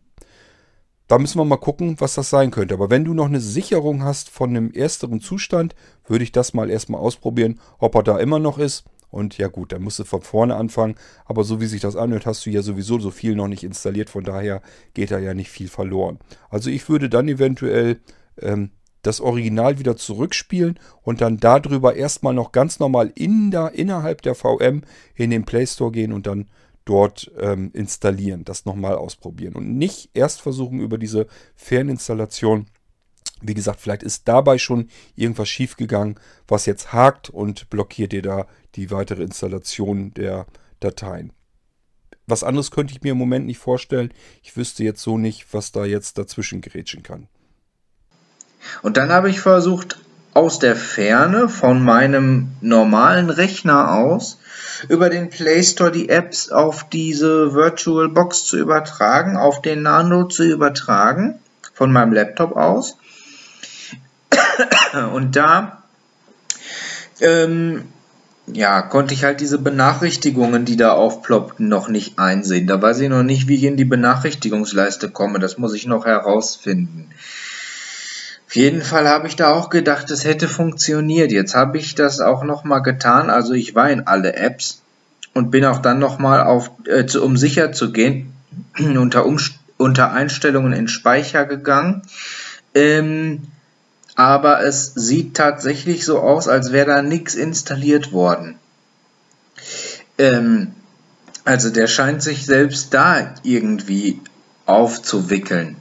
[1.12, 2.74] Da müssen wir mal gucken, was das sein könnte.
[2.74, 5.76] Aber wenn du noch eine Sicherung hast von einem ersteren Zustand,
[6.08, 8.86] würde ich das mal erstmal ausprobieren, ob er da immer noch ist.
[9.10, 10.95] Und ja gut, dann musst du von vorne anfangen.
[11.26, 14.10] Aber so wie sich das anhört, hast du ja sowieso so viel noch nicht installiert.
[14.10, 14.62] Von daher
[14.93, 16.17] geht da ja nicht viel verloren.
[16.50, 18.00] Also ich würde dann eventuell
[18.41, 18.71] ähm,
[19.02, 24.34] das Original wieder zurückspielen und dann darüber erstmal noch ganz normal in der, innerhalb der
[24.34, 24.84] VM
[25.15, 26.47] in den Play Store gehen und dann
[26.86, 32.67] dort ähm, installieren, das nochmal ausprobieren und nicht erst versuchen über diese Ferninstallation.
[33.41, 38.48] Wie gesagt, vielleicht ist dabei schon irgendwas schiefgegangen, was jetzt hakt und blockiert dir da
[38.76, 40.46] die weitere Installation der
[40.80, 41.34] Dateien.
[42.28, 44.13] Was anderes könnte ich mir im Moment nicht vorstellen.
[44.44, 47.28] Ich wüsste jetzt so nicht, was da jetzt dazwischen gerätschen kann.
[48.84, 50.00] Und dann habe ich versucht,
[50.34, 54.38] aus der Ferne von meinem normalen Rechner aus
[54.88, 60.26] über den Play Store die Apps auf diese Virtual Box zu übertragen, auf den Nano
[60.26, 61.39] zu übertragen,
[61.74, 62.98] von meinem Laptop aus.
[65.13, 65.84] Und da
[67.20, 67.84] ähm,
[68.48, 72.67] ja, konnte ich halt diese Benachrichtigungen, die da aufploppten, noch nicht einsehen.
[72.67, 75.39] Da weiß ich noch nicht, wie ich in die Benachrichtigungsleiste komme.
[75.39, 77.10] Das muss ich noch herausfinden.
[78.52, 81.32] Auf jeden Fall habe ich da auch gedacht, es hätte funktioniert.
[81.32, 83.30] Jetzt habe ich das auch nochmal getan.
[83.30, 84.82] Also ich war in alle Apps
[85.34, 88.34] und bin auch dann nochmal auf, äh, um sicher zu gehen,
[88.78, 92.02] unter, Umst unter Einstellungen in Speicher gegangen.
[92.76, 93.44] Ähm,
[94.16, 98.60] aber es sieht tatsächlich so aus, als wäre da nichts installiert worden.
[100.18, 100.74] Ähm,
[101.46, 104.20] also der scheint sich selbst da irgendwie
[104.66, 105.78] aufzuwickeln.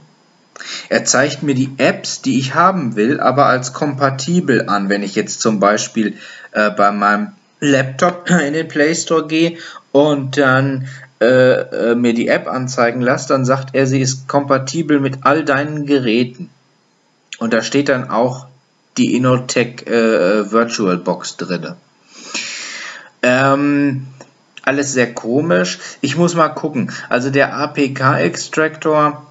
[0.89, 4.89] Er zeigt mir die Apps, die ich haben will, aber als kompatibel an.
[4.89, 6.17] Wenn ich jetzt zum Beispiel
[6.51, 9.57] äh, bei meinem Laptop in den Play Store gehe
[9.91, 10.87] und dann
[11.21, 15.45] äh, äh, mir die App anzeigen lasse, dann sagt er, sie ist kompatibel mit all
[15.45, 16.49] deinen Geräten.
[17.37, 18.47] Und da steht dann auch
[18.97, 21.75] die Inotech äh, Virtual Box drin.
[23.23, 24.07] Ähm,
[24.63, 25.79] alles sehr komisch.
[26.01, 26.91] Ich muss mal gucken.
[27.09, 29.25] Also der APK-Extractor,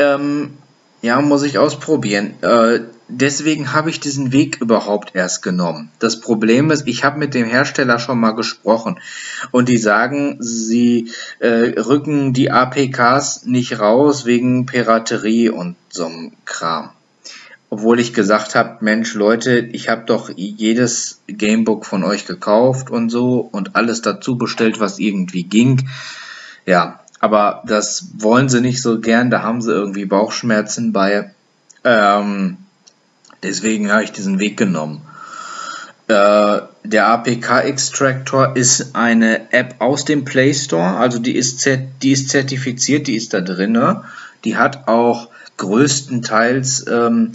[0.00, 0.56] ähm,
[1.02, 2.34] ja, muss ich ausprobieren.
[2.42, 5.90] Äh, deswegen habe ich diesen Weg überhaupt erst genommen.
[5.98, 8.98] Das Problem ist, ich habe mit dem Hersteller schon mal gesprochen
[9.50, 16.32] und die sagen, sie äh, rücken die APKs nicht raus wegen Piraterie und so einem
[16.44, 16.90] Kram.
[17.72, 23.10] Obwohl ich gesagt habe, Mensch Leute, ich habe doch jedes Gamebook von euch gekauft und
[23.10, 25.88] so und alles dazu bestellt, was irgendwie ging.
[26.66, 31.32] Ja, aber das wollen sie nicht so gern, da haben sie irgendwie Bauchschmerzen bei.
[31.84, 32.56] Ähm,
[33.42, 35.02] deswegen habe ich diesen Weg genommen.
[36.08, 41.68] Äh, der APK-Extractor ist eine App aus dem Play Store, also die ist,
[42.02, 44.04] die ist zertifiziert, die ist da drinne.
[44.44, 45.28] Die hat auch
[45.58, 47.32] größtenteils ähm,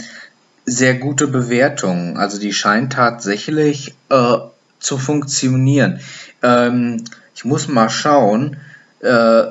[0.64, 2.16] sehr gute Bewertungen.
[2.16, 4.36] Also die scheint tatsächlich äh,
[4.80, 6.00] zu funktionieren.
[6.42, 7.04] Ähm,
[7.36, 8.56] ich muss mal schauen,
[9.00, 9.44] äh,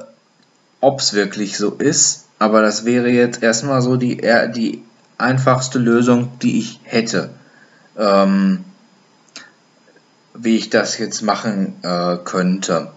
[0.86, 2.26] ob es wirklich so ist.
[2.38, 4.18] Aber das wäre jetzt erstmal so die,
[4.56, 4.84] die
[5.18, 7.32] einfachste Lösung, die ich hätte.
[7.98, 8.66] Ähm,
[10.36, 12.92] wie ich das jetzt machen äh, könnte.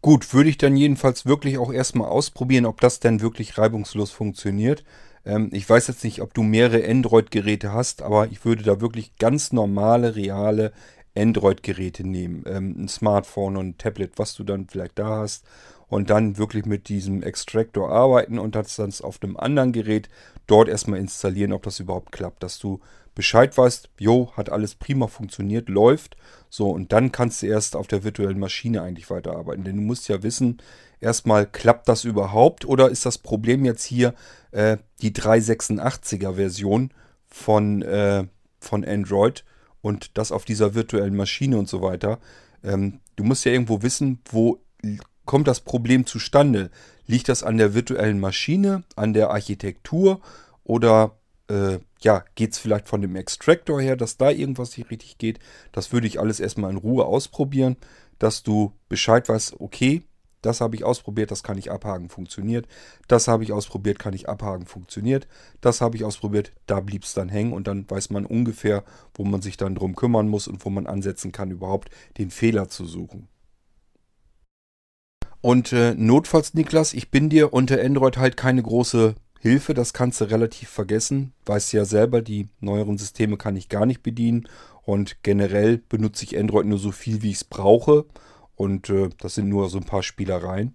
[0.00, 4.82] Gut, würde ich dann jedenfalls wirklich auch erstmal ausprobieren, ob das denn wirklich reibungslos funktioniert.
[5.26, 9.16] Ähm, ich weiß jetzt nicht, ob du mehrere Android-Geräte hast, aber ich würde da wirklich
[9.18, 10.72] ganz normale, reale
[11.20, 12.44] Android-Geräte nehmen.
[12.46, 15.44] Ähm, ein Smartphone und ein Tablet, was du dann vielleicht da hast.
[15.88, 20.08] Und dann wirklich mit diesem Extractor arbeiten und das dann auf einem anderen Gerät
[20.46, 22.44] dort erstmal installieren, ob das überhaupt klappt.
[22.44, 22.80] Dass du
[23.14, 26.16] Bescheid weißt, jo, hat alles prima funktioniert, läuft.
[26.48, 29.64] So, und dann kannst du erst auf der virtuellen Maschine eigentlich weiterarbeiten.
[29.64, 30.62] Denn du musst ja wissen,
[31.00, 34.14] erstmal, klappt das überhaupt oder ist das Problem jetzt hier
[34.52, 36.92] äh, die 386er Version
[37.26, 38.24] von, äh,
[38.60, 39.44] von Android
[39.82, 42.18] und das auf dieser virtuellen Maschine und so weiter.
[42.62, 44.60] Ähm, du musst ja irgendwo wissen, wo
[45.24, 46.70] kommt das Problem zustande.
[47.06, 50.20] Liegt das an der virtuellen Maschine, an der Architektur
[50.64, 51.16] oder
[51.48, 55.38] äh, ja, geht es vielleicht von dem Extractor her, dass da irgendwas nicht richtig geht?
[55.72, 57.76] Das würde ich alles erstmal in Ruhe ausprobieren,
[58.18, 60.02] dass du Bescheid weißt, okay,
[60.42, 62.66] das habe ich ausprobiert, das kann ich abhaken, funktioniert.
[63.08, 65.28] Das habe ich ausprobiert, kann ich abhaken, funktioniert.
[65.60, 69.24] Das habe ich ausprobiert, da blieb es dann hängen und dann weiß man ungefähr, wo
[69.24, 72.86] man sich dann drum kümmern muss und wo man ansetzen kann, überhaupt den Fehler zu
[72.86, 73.28] suchen.
[75.42, 80.20] Und äh, notfalls, Niklas, ich bin dir unter Android halt keine große Hilfe, das kannst
[80.20, 81.32] du relativ vergessen.
[81.46, 84.46] Weißt ja selber, die neueren Systeme kann ich gar nicht bedienen
[84.82, 88.04] und generell benutze ich Android nur so viel, wie ich es brauche.
[88.60, 90.74] Und äh, das sind nur so ein paar Spielereien.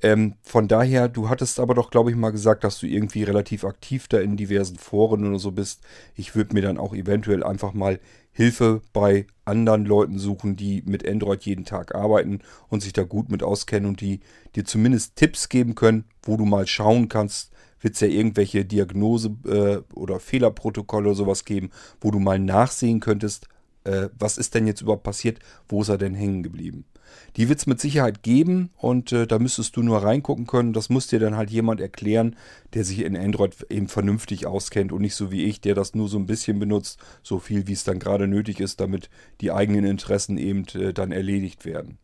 [0.00, 3.62] Ähm, von daher, du hattest aber doch, glaube ich, mal gesagt, dass du irgendwie relativ
[3.64, 5.82] aktiv da in diversen Foren oder so bist.
[6.14, 8.00] Ich würde mir dann auch eventuell einfach mal
[8.32, 13.30] Hilfe bei anderen Leuten suchen, die mit Android jeden Tag arbeiten und sich da gut
[13.30, 14.20] mit auskennen und die
[14.54, 19.36] dir zumindest Tipps geben können, wo du mal schauen kannst, wird es ja irgendwelche Diagnose-
[19.44, 21.68] äh, oder Fehlerprotokolle oder sowas geben,
[22.00, 23.46] wo du mal nachsehen könntest,
[23.84, 26.86] äh, was ist denn jetzt überhaupt passiert, wo ist er denn hängen geblieben.
[27.36, 30.72] Die wird es mit Sicherheit geben und äh, da müsstest du nur reingucken können.
[30.72, 32.36] Das muss dir dann halt jemand erklären,
[32.74, 36.08] der sich in Android eben vernünftig auskennt und nicht so wie ich, der das nur
[36.08, 39.84] so ein bisschen benutzt, so viel wie es dann gerade nötig ist, damit die eigenen
[39.84, 41.98] Interessen eben äh, dann erledigt werden.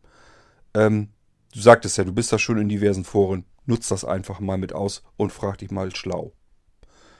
[0.73, 1.09] Ähm,
[1.53, 3.45] du sagtest ja, du bist da schon in diversen Foren.
[3.65, 6.33] Nutz das einfach mal mit aus und frag dich mal schlau.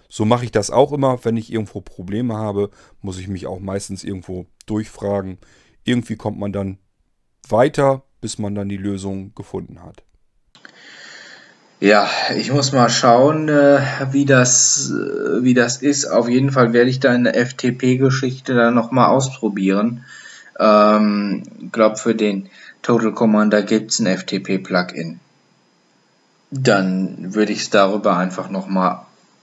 [0.09, 2.69] So mache ich das auch immer, wenn ich irgendwo Probleme habe,
[3.01, 5.39] muss ich mich auch meistens irgendwo durchfragen.
[5.85, 6.77] Irgendwie kommt man dann
[7.49, 10.03] weiter, bis man dann die Lösung gefunden hat.
[11.79, 16.05] Ja, ich muss mal schauen, äh, wie, das, äh, wie das ist.
[16.05, 20.05] Auf jeden Fall werde ich deine FTP-Geschichte dann nochmal ausprobieren.
[20.57, 22.49] Ähm, ich glaube, für den
[22.83, 25.19] Total Commander gibt es ein FTP-Plugin.
[26.51, 29.01] Dann würde ich es darüber einfach nochmal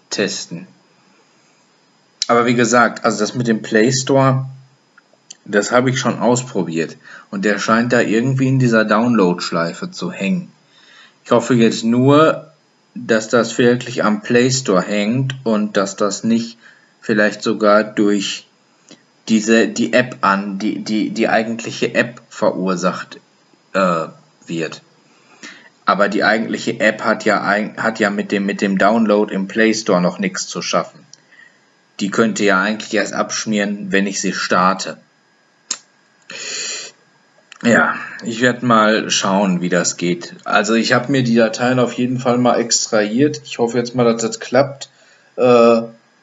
[0.09, 0.67] testen.
[2.27, 4.47] Aber wie gesagt, also das mit dem Play Store,
[5.55, 6.97] das habe ich schon ausprobiert
[7.31, 10.53] und der scheint da irgendwie in dieser Download-Schleife zu hängen.
[11.25, 12.53] Ich hoffe jetzt nur,
[12.95, 16.59] dass das wirklich am Play Store hängt und dass das nicht
[17.01, 18.47] vielleicht sogar durch
[19.29, 23.21] diese die App an, die die die eigentliche App verursacht
[23.73, 24.07] äh,
[24.47, 24.83] wird.
[25.85, 27.45] Aber die eigentliche App hat ja
[27.77, 31.07] hat ja mit dem mit dem Download im Play Store noch nichts zu schaffen.
[32.01, 34.99] Die könnte ja eigentlich erst abschmieren, wenn ich sie starte.
[37.63, 37.95] Ja,
[38.25, 40.35] ich werde mal schauen, wie das geht.
[40.45, 43.43] Also ich habe mir die Dateien auf jeden Fall mal extrahiert.
[43.45, 44.89] Ich hoffe jetzt mal, dass das klappt.
[45.37, 45.83] Äh,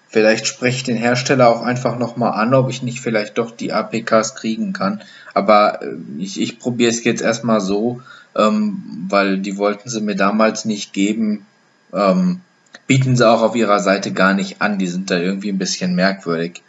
[0.10, 3.74] Vielleicht spreche ich den Hersteller auch einfach nochmal an, ob ich nicht vielleicht doch die
[3.74, 5.02] APKs kriegen kann.
[5.34, 8.02] Aber äh, ich, ich probiere es jetzt erstmal so,
[8.36, 11.46] ähm, weil die wollten sie mir damals nicht geben.
[11.94, 12.42] Ähm,
[12.88, 14.80] bieten sie auch auf ihrer Seite gar nicht an.
[14.80, 16.64] Die sind da irgendwie ein bisschen merkwürdig.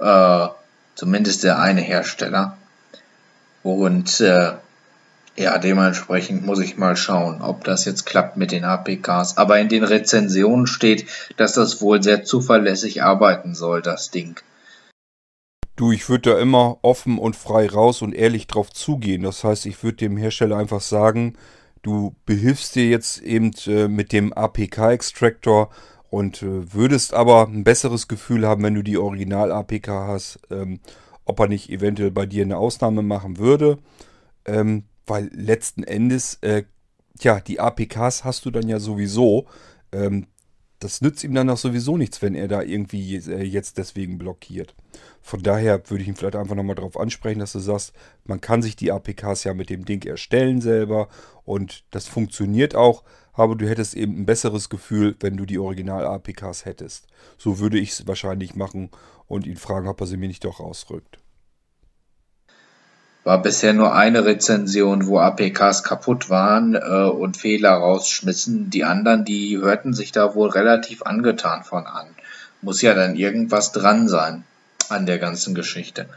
[0.00, 0.48] Äh,
[0.96, 2.55] zumindest der eine Hersteller.
[3.74, 4.52] Und äh,
[5.36, 9.36] ja, dementsprechend muss ich mal schauen, ob das jetzt klappt mit den APKs.
[9.36, 14.40] Aber in den Rezensionen steht, dass das wohl sehr zuverlässig arbeiten soll, das Ding.
[15.76, 19.22] Du, ich würde da immer offen und frei raus und ehrlich drauf zugehen.
[19.22, 21.34] Das heißt, ich würde dem Hersteller einfach sagen,
[21.82, 25.68] du behilfst dir jetzt eben äh, mit dem APK-Extractor
[26.08, 30.80] und äh, würdest aber ein besseres Gefühl haben, wenn du die Original-APK hast, ähm,
[31.26, 33.78] ob er nicht eventuell bei dir eine Ausnahme machen würde.
[34.46, 36.64] Ähm, weil letzten Endes, äh,
[37.20, 39.46] ja, die APKs hast du dann ja sowieso.
[39.92, 40.26] Ähm,
[40.78, 44.74] das nützt ihm dann auch sowieso nichts, wenn er da irgendwie äh, jetzt deswegen blockiert.
[45.22, 47.92] Von daher würde ich ihn vielleicht einfach nochmal darauf ansprechen, dass du sagst,
[48.24, 51.08] man kann sich die APKs ja mit dem Ding erstellen selber
[51.44, 56.64] und das funktioniert auch, aber du hättest eben ein besseres Gefühl, wenn du die Original-APKs
[56.64, 57.06] hättest.
[57.38, 58.90] So würde ich es wahrscheinlich machen
[59.28, 61.18] und ihn fragen, ob er sie mir nicht doch rausrückt.
[63.24, 68.70] War bisher nur eine Rezension, wo APKs kaputt waren äh, und Fehler rausschmissen.
[68.70, 72.06] Die anderen, die hörten sich da wohl relativ angetan von an.
[72.62, 74.44] Muss ja dann irgendwas dran sein
[74.88, 76.08] an der ganzen Geschichte.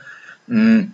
[0.47, 0.93] Hm,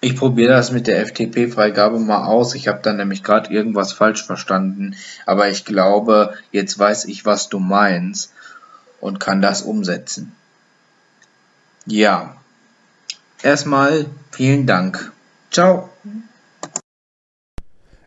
[0.00, 2.56] ich probiere das mit der FTP-Freigabe mal aus.
[2.56, 4.96] Ich habe da nämlich gerade irgendwas falsch verstanden.
[5.26, 8.32] Aber ich glaube, jetzt weiß ich, was du meinst
[9.00, 10.34] und kann das umsetzen.
[11.86, 12.36] Ja.
[13.42, 15.12] Erstmal vielen Dank.
[15.50, 15.88] Ciao.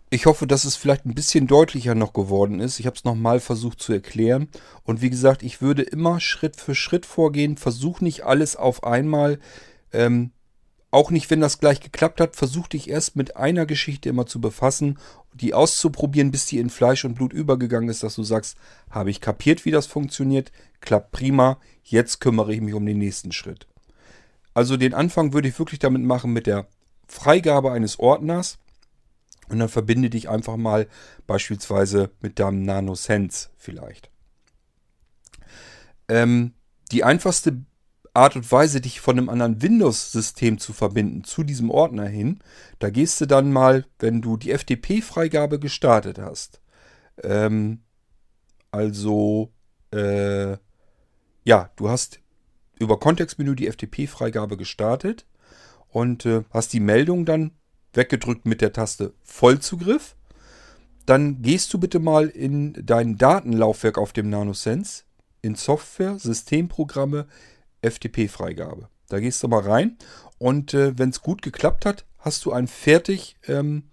[0.10, 2.80] Ich hoffe, dass es vielleicht ein bisschen deutlicher noch geworden ist.
[2.80, 4.48] Ich habe es nochmal versucht zu erklären.
[4.84, 7.58] Und wie gesagt, ich würde immer Schritt für Schritt vorgehen.
[7.58, 9.40] Versuch nicht alles auf einmal.
[9.92, 10.32] Ähm,
[10.96, 14.40] auch nicht, wenn das gleich geklappt hat, versuch dich erst mit einer Geschichte immer zu
[14.40, 14.98] befassen,
[15.34, 18.58] die auszuprobieren, bis die in Fleisch und Blut übergegangen ist, dass du sagst,
[18.90, 23.34] habe ich kapiert, wie das funktioniert, klappt prima, jetzt kümmere ich mich um den nächsten
[23.34, 23.68] Schritt.
[24.54, 26.66] Also den Anfang würde ich wirklich damit machen mit der
[27.08, 28.58] Freigabe eines Ordners
[29.50, 30.88] und dann verbinde dich einfach mal
[31.28, 34.10] beispielsweise mit deinem NanoSense vielleicht.
[36.08, 36.54] Ähm,
[36.94, 37.66] die einfachste
[38.16, 42.40] Art und Weise, dich von einem anderen Windows-System zu verbinden zu diesem Ordner hin,
[42.80, 46.62] da gehst du dann mal, wenn du die FTP-Freigabe gestartet hast.
[47.24, 47.82] Ähm,
[48.72, 49.52] also,
[49.92, 50.58] äh,
[51.44, 52.20] ja, du hast
[52.80, 55.26] über Kontextmenü die FTP-Freigabe gestartet
[55.90, 57.52] und äh, hast die Meldung dann
[57.94, 60.16] weggedrückt mit der Taste Vollzugriff.
[61.06, 65.04] Dann gehst du bitte mal in dein Datenlaufwerk auf dem NanoSense,
[65.42, 67.28] in Software, Systemprogramme,
[67.90, 68.90] FTP-Freigabe.
[69.10, 69.98] Da gehst du mal rein
[70.38, 73.84] und äh, wenn es gut geklappt hat, hast du ein fertig ähm,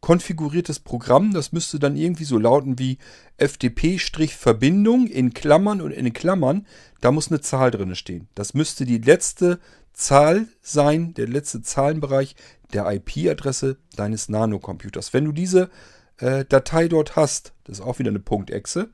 [0.00, 1.32] konfiguriertes Programm.
[1.32, 2.98] Das müsste dann irgendwie so lauten wie
[3.38, 6.66] FTP-Verbindung in Klammern und in Klammern.
[7.00, 8.28] Da muss eine Zahl drin stehen.
[8.34, 9.60] Das müsste die letzte
[9.92, 12.34] Zahl sein, der letzte Zahlenbereich
[12.72, 15.12] der IP-Adresse deines Nano-Computers.
[15.12, 15.70] Wenn du diese
[16.18, 18.90] äh, Datei dort hast, das ist auch wieder eine .exe,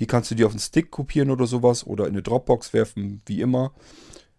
[0.00, 3.22] die kannst du dir auf einen Stick kopieren oder sowas oder in eine Dropbox werfen,
[3.26, 3.72] wie immer.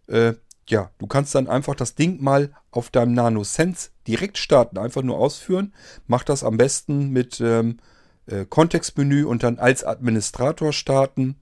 [0.07, 0.33] Äh,
[0.67, 5.03] ja, du kannst dann einfach das Ding mal auf deinem Nano Sense direkt starten, einfach
[5.03, 5.73] nur ausführen.
[6.07, 7.77] Mach das am besten mit ähm,
[8.25, 11.35] äh, Kontextmenü und dann als Administrator starten.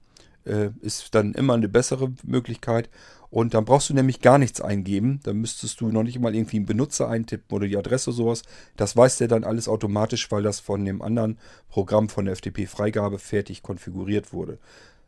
[0.44, 2.88] Äh, ist dann immer eine bessere Möglichkeit.
[3.30, 5.20] Und dann brauchst du nämlich gar nichts eingeben.
[5.22, 8.42] Dann müsstest du noch nicht mal irgendwie einen Benutzer eintippen oder die Adresse sowas.
[8.76, 13.18] Das weiß der dann alles automatisch, weil das von dem anderen Programm von der FTP-Freigabe
[13.18, 14.58] fertig konfiguriert wurde.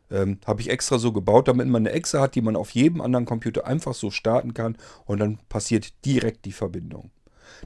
[0.09, 3.01] Ähm, Habe ich extra so gebaut, damit man eine Exe hat, die man auf jedem
[3.01, 7.11] anderen Computer einfach so starten kann und dann passiert direkt die Verbindung.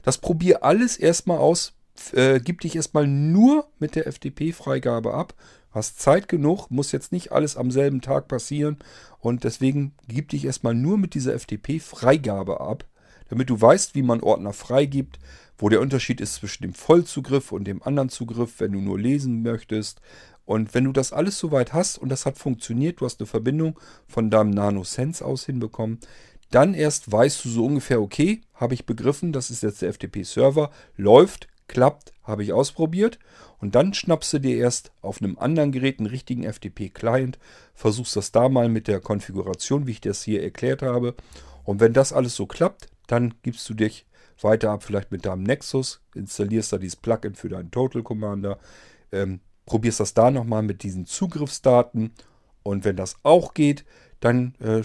[0.02, 1.74] Das probier alles erstmal aus.
[2.12, 5.34] Äh, gib dich erstmal nur mit der FTP-Freigabe ab
[5.70, 8.78] Hast Zeit genug, muss jetzt nicht alles am selben Tag passieren
[9.20, 12.84] und deswegen gib dich erstmal nur mit dieser FTP-Freigabe ab,
[13.28, 15.18] damit du weißt, wie man Ordner freigibt,
[15.58, 19.42] wo der Unterschied ist zwischen dem Vollzugriff und dem anderen Zugriff, wenn du nur lesen
[19.42, 20.00] möchtest.
[20.44, 23.78] Und wenn du das alles soweit hast und das hat funktioniert, du hast eine Verbindung
[24.06, 25.98] von deinem Nano Sense aus hinbekommen,
[26.50, 30.70] dann erst weißt du so ungefähr, okay, habe ich begriffen, das ist jetzt der FTP-Server,
[30.96, 33.18] läuft, klappt, habe ich ausprobiert.
[33.60, 37.38] Und dann schnappst du dir erst auf einem anderen Gerät einen richtigen FTP-Client,
[37.74, 41.14] versuchst das da mal mit der Konfiguration, wie ich das hier erklärt habe.
[41.64, 44.06] Und wenn das alles so klappt, dann gibst du dich
[44.40, 48.58] weiter ab, vielleicht mit deinem Nexus, installierst da dieses Plugin für deinen Total Commander,
[49.10, 52.12] ähm, probierst das da nochmal mit diesen Zugriffsdaten.
[52.62, 53.84] Und wenn das auch geht,
[54.20, 54.82] dann äh,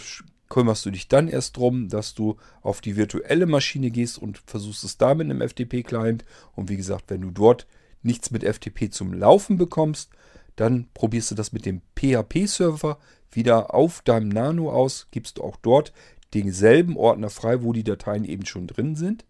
[0.54, 4.84] kümmerst du dich dann erst drum, dass du auf die virtuelle Maschine gehst und versuchst
[4.84, 6.26] es da mit einem FTP-Client.
[6.56, 7.66] Und wie gesagt, wenn du dort
[8.04, 10.12] nichts mit FTP zum Laufen bekommst,
[10.56, 13.00] dann probierst du das mit dem PHP-Server
[13.32, 15.92] wieder auf deinem Nano aus, gibst du auch dort
[16.36, 19.26] denselben Ordner frei, wo die Dateien eben schon drin sind.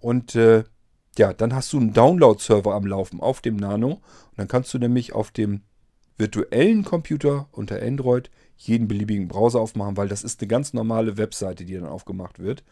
[0.00, 0.64] Und äh,
[1.16, 3.92] ja, dann hast du einen Download-Server am Laufen auf dem Nano.
[3.92, 4.02] Und
[4.36, 5.62] dann kannst du nämlich auf dem
[6.18, 8.30] virtuellen Computer unter Android
[8.68, 12.64] jeden beliebigen Browser aufmachen, weil das ist eine ganz normale Webseite, die dann aufgemacht wird.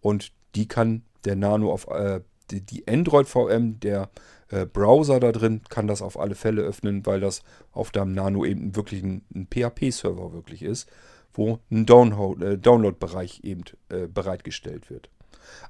[0.00, 2.20] Und die kann der Nano auf äh,
[2.50, 4.10] die, die Android VM, der
[4.50, 7.42] äh, Browser da drin, kann das auf alle Fälle öffnen, weil das
[7.72, 10.88] auf deinem Nano eben wirklich ein, ein PHP-Server wirklich ist,
[11.32, 15.10] wo ein äh, Download-Bereich eben äh, bereitgestellt wird.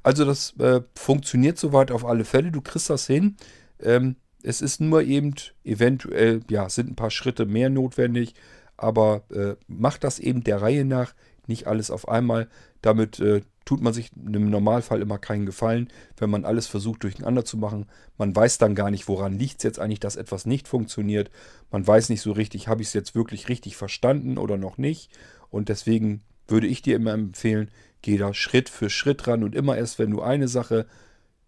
[0.02, 2.50] Also das äh, funktioniert soweit auf alle Fälle.
[2.50, 3.36] Du kriegst das hin.
[3.80, 8.34] Ähm, es ist nur eben eventuell, ja, sind ein paar Schritte mehr notwendig,
[8.78, 11.14] aber äh, macht das eben der Reihe nach,
[11.46, 12.48] nicht alles auf einmal.
[12.80, 17.44] Damit äh, tut man sich im Normalfall immer keinen Gefallen, wenn man alles versucht durcheinander
[17.44, 17.86] zu machen.
[18.16, 21.30] Man weiß dann gar nicht, woran liegt es jetzt eigentlich, dass etwas nicht funktioniert.
[21.70, 25.10] Man weiß nicht so richtig, habe ich es jetzt wirklich richtig verstanden oder noch nicht.
[25.50, 27.70] Und deswegen würde ich dir immer empfehlen,
[28.00, 30.86] geh da Schritt für Schritt ran und immer erst, wenn du eine Sache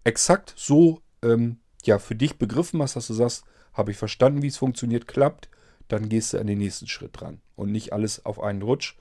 [0.04, 4.48] exakt so ähm, ja, für dich begriffen hast, dass du sagst, habe ich verstanden, wie
[4.48, 5.48] es funktioniert, klappt,
[5.92, 7.40] dann gehst du an den nächsten Schritt dran.
[7.56, 8.96] Und nicht alles auf einen Rutsch.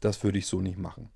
[0.00, 1.10] Das würde ich so nicht machen.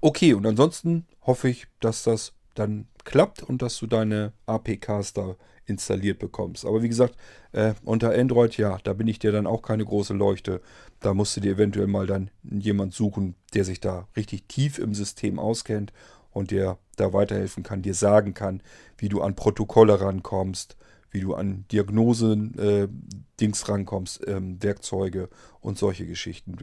[0.00, 5.36] Okay, und ansonsten hoffe ich, dass das dann klappt und dass du deine APKs da
[5.66, 6.66] installiert bekommst.
[6.66, 7.16] Aber wie gesagt,
[7.52, 10.60] äh, unter Android, ja, da bin ich dir dann auch keine große Leuchte.
[10.98, 14.94] Da musst du dir eventuell mal dann jemand suchen, der sich da richtig tief im
[14.94, 15.92] System auskennt
[16.32, 18.62] und der da weiterhelfen kann, dir sagen kann,
[18.98, 20.76] wie du an Protokolle rankommst,
[21.10, 25.28] wie du an Diagnosen-Dings äh, rankommst, ähm, Werkzeuge
[25.60, 26.56] und solche Geschichten.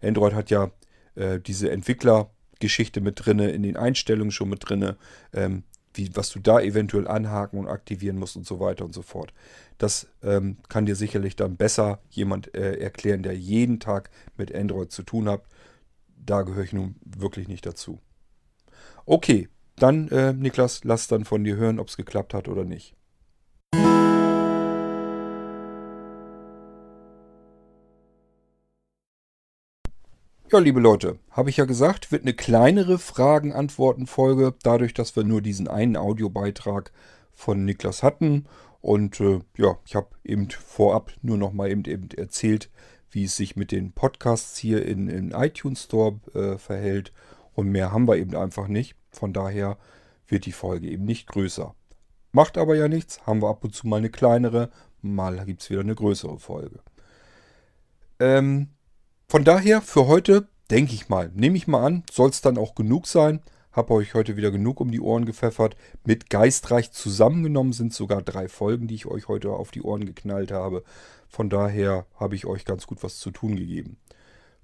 [0.00, 0.70] Android hat ja
[1.14, 4.96] äh, diese Entwicklergeschichte mit drinne, in den Einstellungen schon mit drinne,
[5.32, 5.64] ähm,
[5.94, 9.32] wie, was du da eventuell anhaken und aktivieren musst und so weiter und so fort.
[9.78, 14.90] Das ähm, kann dir sicherlich dann besser jemand äh, erklären, der jeden Tag mit Android
[14.90, 15.42] zu tun hat.
[16.24, 17.98] Da gehöre ich nun wirklich nicht dazu.
[19.04, 22.94] Okay, dann äh, Niklas, lass dann von dir hören, ob es geklappt hat oder nicht.
[30.52, 35.40] Ja, liebe Leute, habe ich ja gesagt, wird eine kleinere Fragen-Antworten-Folge, dadurch, dass wir nur
[35.40, 36.92] diesen einen Audiobeitrag
[37.32, 38.44] von Niklas hatten.
[38.82, 42.68] Und äh, ja, ich habe eben vorab nur noch mal eben, eben erzählt,
[43.10, 47.14] wie es sich mit den Podcasts hier in, in iTunes Store äh, verhält.
[47.54, 48.94] Und mehr haben wir eben einfach nicht.
[49.10, 49.78] Von daher
[50.26, 51.74] wird die Folge eben nicht größer.
[52.32, 54.68] Macht aber ja nichts, haben wir ab und zu mal eine kleinere,
[55.00, 56.80] mal gibt es wieder eine größere Folge.
[58.20, 58.68] Ähm,
[59.32, 62.74] von daher für heute, denke ich mal, nehme ich mal an, soll es dann auch
[62.74, 63.40] genug sein.
[63.72, 65.74] Habe euch heute wieder genug um die Ohren gepfeffert.
[66.04, 70.52] Mit Geistreich zusammengenommen sind sogar drei Folgen, die ich euch heute auf die Ohren geknallt
[70.52, 70.84] habe.
[71.30, 73.96] Von daher habe ich euch ganz gut was zu tun gegeben.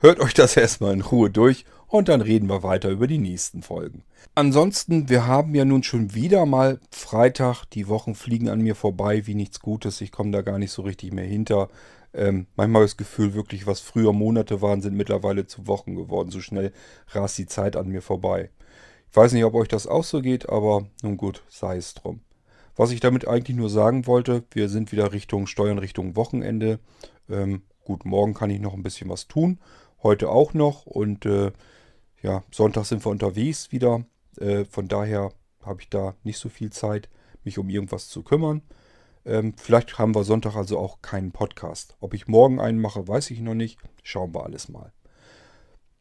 [0.00, 3.62] Hört euch das erstmal in Ruhe durch und dann reden wir weiter über die nächsten
[3.62, 4.04] Folgen.
[4.34, 7.64] Ansonsten, wir haben ja nun schon wieder mal Freitag.
[7.70, 10.02] Die Wochen fliegen an mir vorbei wie nichts Gutes.
[10.02, 11.70] Ich komme da gar nicht so richtig mehr hinter.
[12.14, 16.30] Ähm, manchmal das Gefühl, wirklich, was früher Monate waren, sind mittlerweile zu Wochen geworden.
[16.30, 16.72] So schnell
[17.09, 18.50] rast die Zeit an mir vorbei.
[19.11, 22.20] Ich weiß nicht, ob euch das auch so geht, aber nun gut, sei es drum.
[22.76, 26.78] Was ich damit eigentlich nur sagen wollte, wir sind wieder Richtung Steuern, Richtung Wochenende.
[27.28, 29.59] Ähm, gut, morgen kann ich noch ein bisschen was tun.
[30.02, 30.86] Heute auch noch.
[30.86, 31.52] Und äh,
[32.22, 34.04] ja, Sonntag sind wir unterwegs wieder.
[34.38, 35.32] Äh, von daher
[35.62, 37.09] habe ich da nicht so viel Zeit,
[37.44, 38.62] mich um irgendwas zu kümmern.
[39.29, 41.97] Ähm, vielleicht haben wir Sonntag also auch keinen Podcast.
[42.01, 43.79] Ob ich morgen einen mache, weiß ich noch nicht.
[44.03, 44.93] Schauen wir alles mal.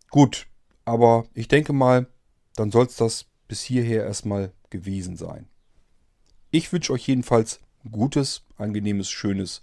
[0.10, 0.48] Gut,
[0.86, 2.08] aber ich denke mal,
[2.56, 5.50] dann soll es das bis hierher erstmal gewesen sein.
[6.52, 7.60] Ich wünsche euch jedenfalls
[7.92, 9.62] gutes, angenehmes, schönes,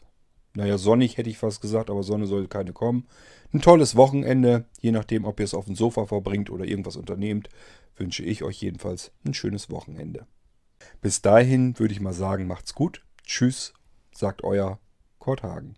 [0.57, 3.09] naja, sonnig hätte ich fast gesagt, aber Sonne soll keine kommen.
[3.53, 7.49] Ein tolles Wochenende, je nachdem, ob ihr es auf dem Sofa verbringt oder irgendwas unternehmt,
[7.97, 10.27] wünsche ich euch jedenfalls ein schönes Wochenende.
[11.01, 13.72] Bis dahin würde ich mal sagen, macht's gut Tschüss,
[14.12, 14.79] sagt euer
[15.18, 15.77] Kurt Hagen.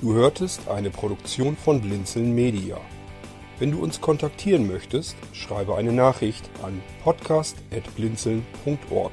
[0.00, 2.80] Du hörtest eine Produktion von Blinzeln Media.
[3.58, 9.12] Wenn du uns kontaktieren möchtest, schreibe eine Nachricht an podcast.blinzeln.org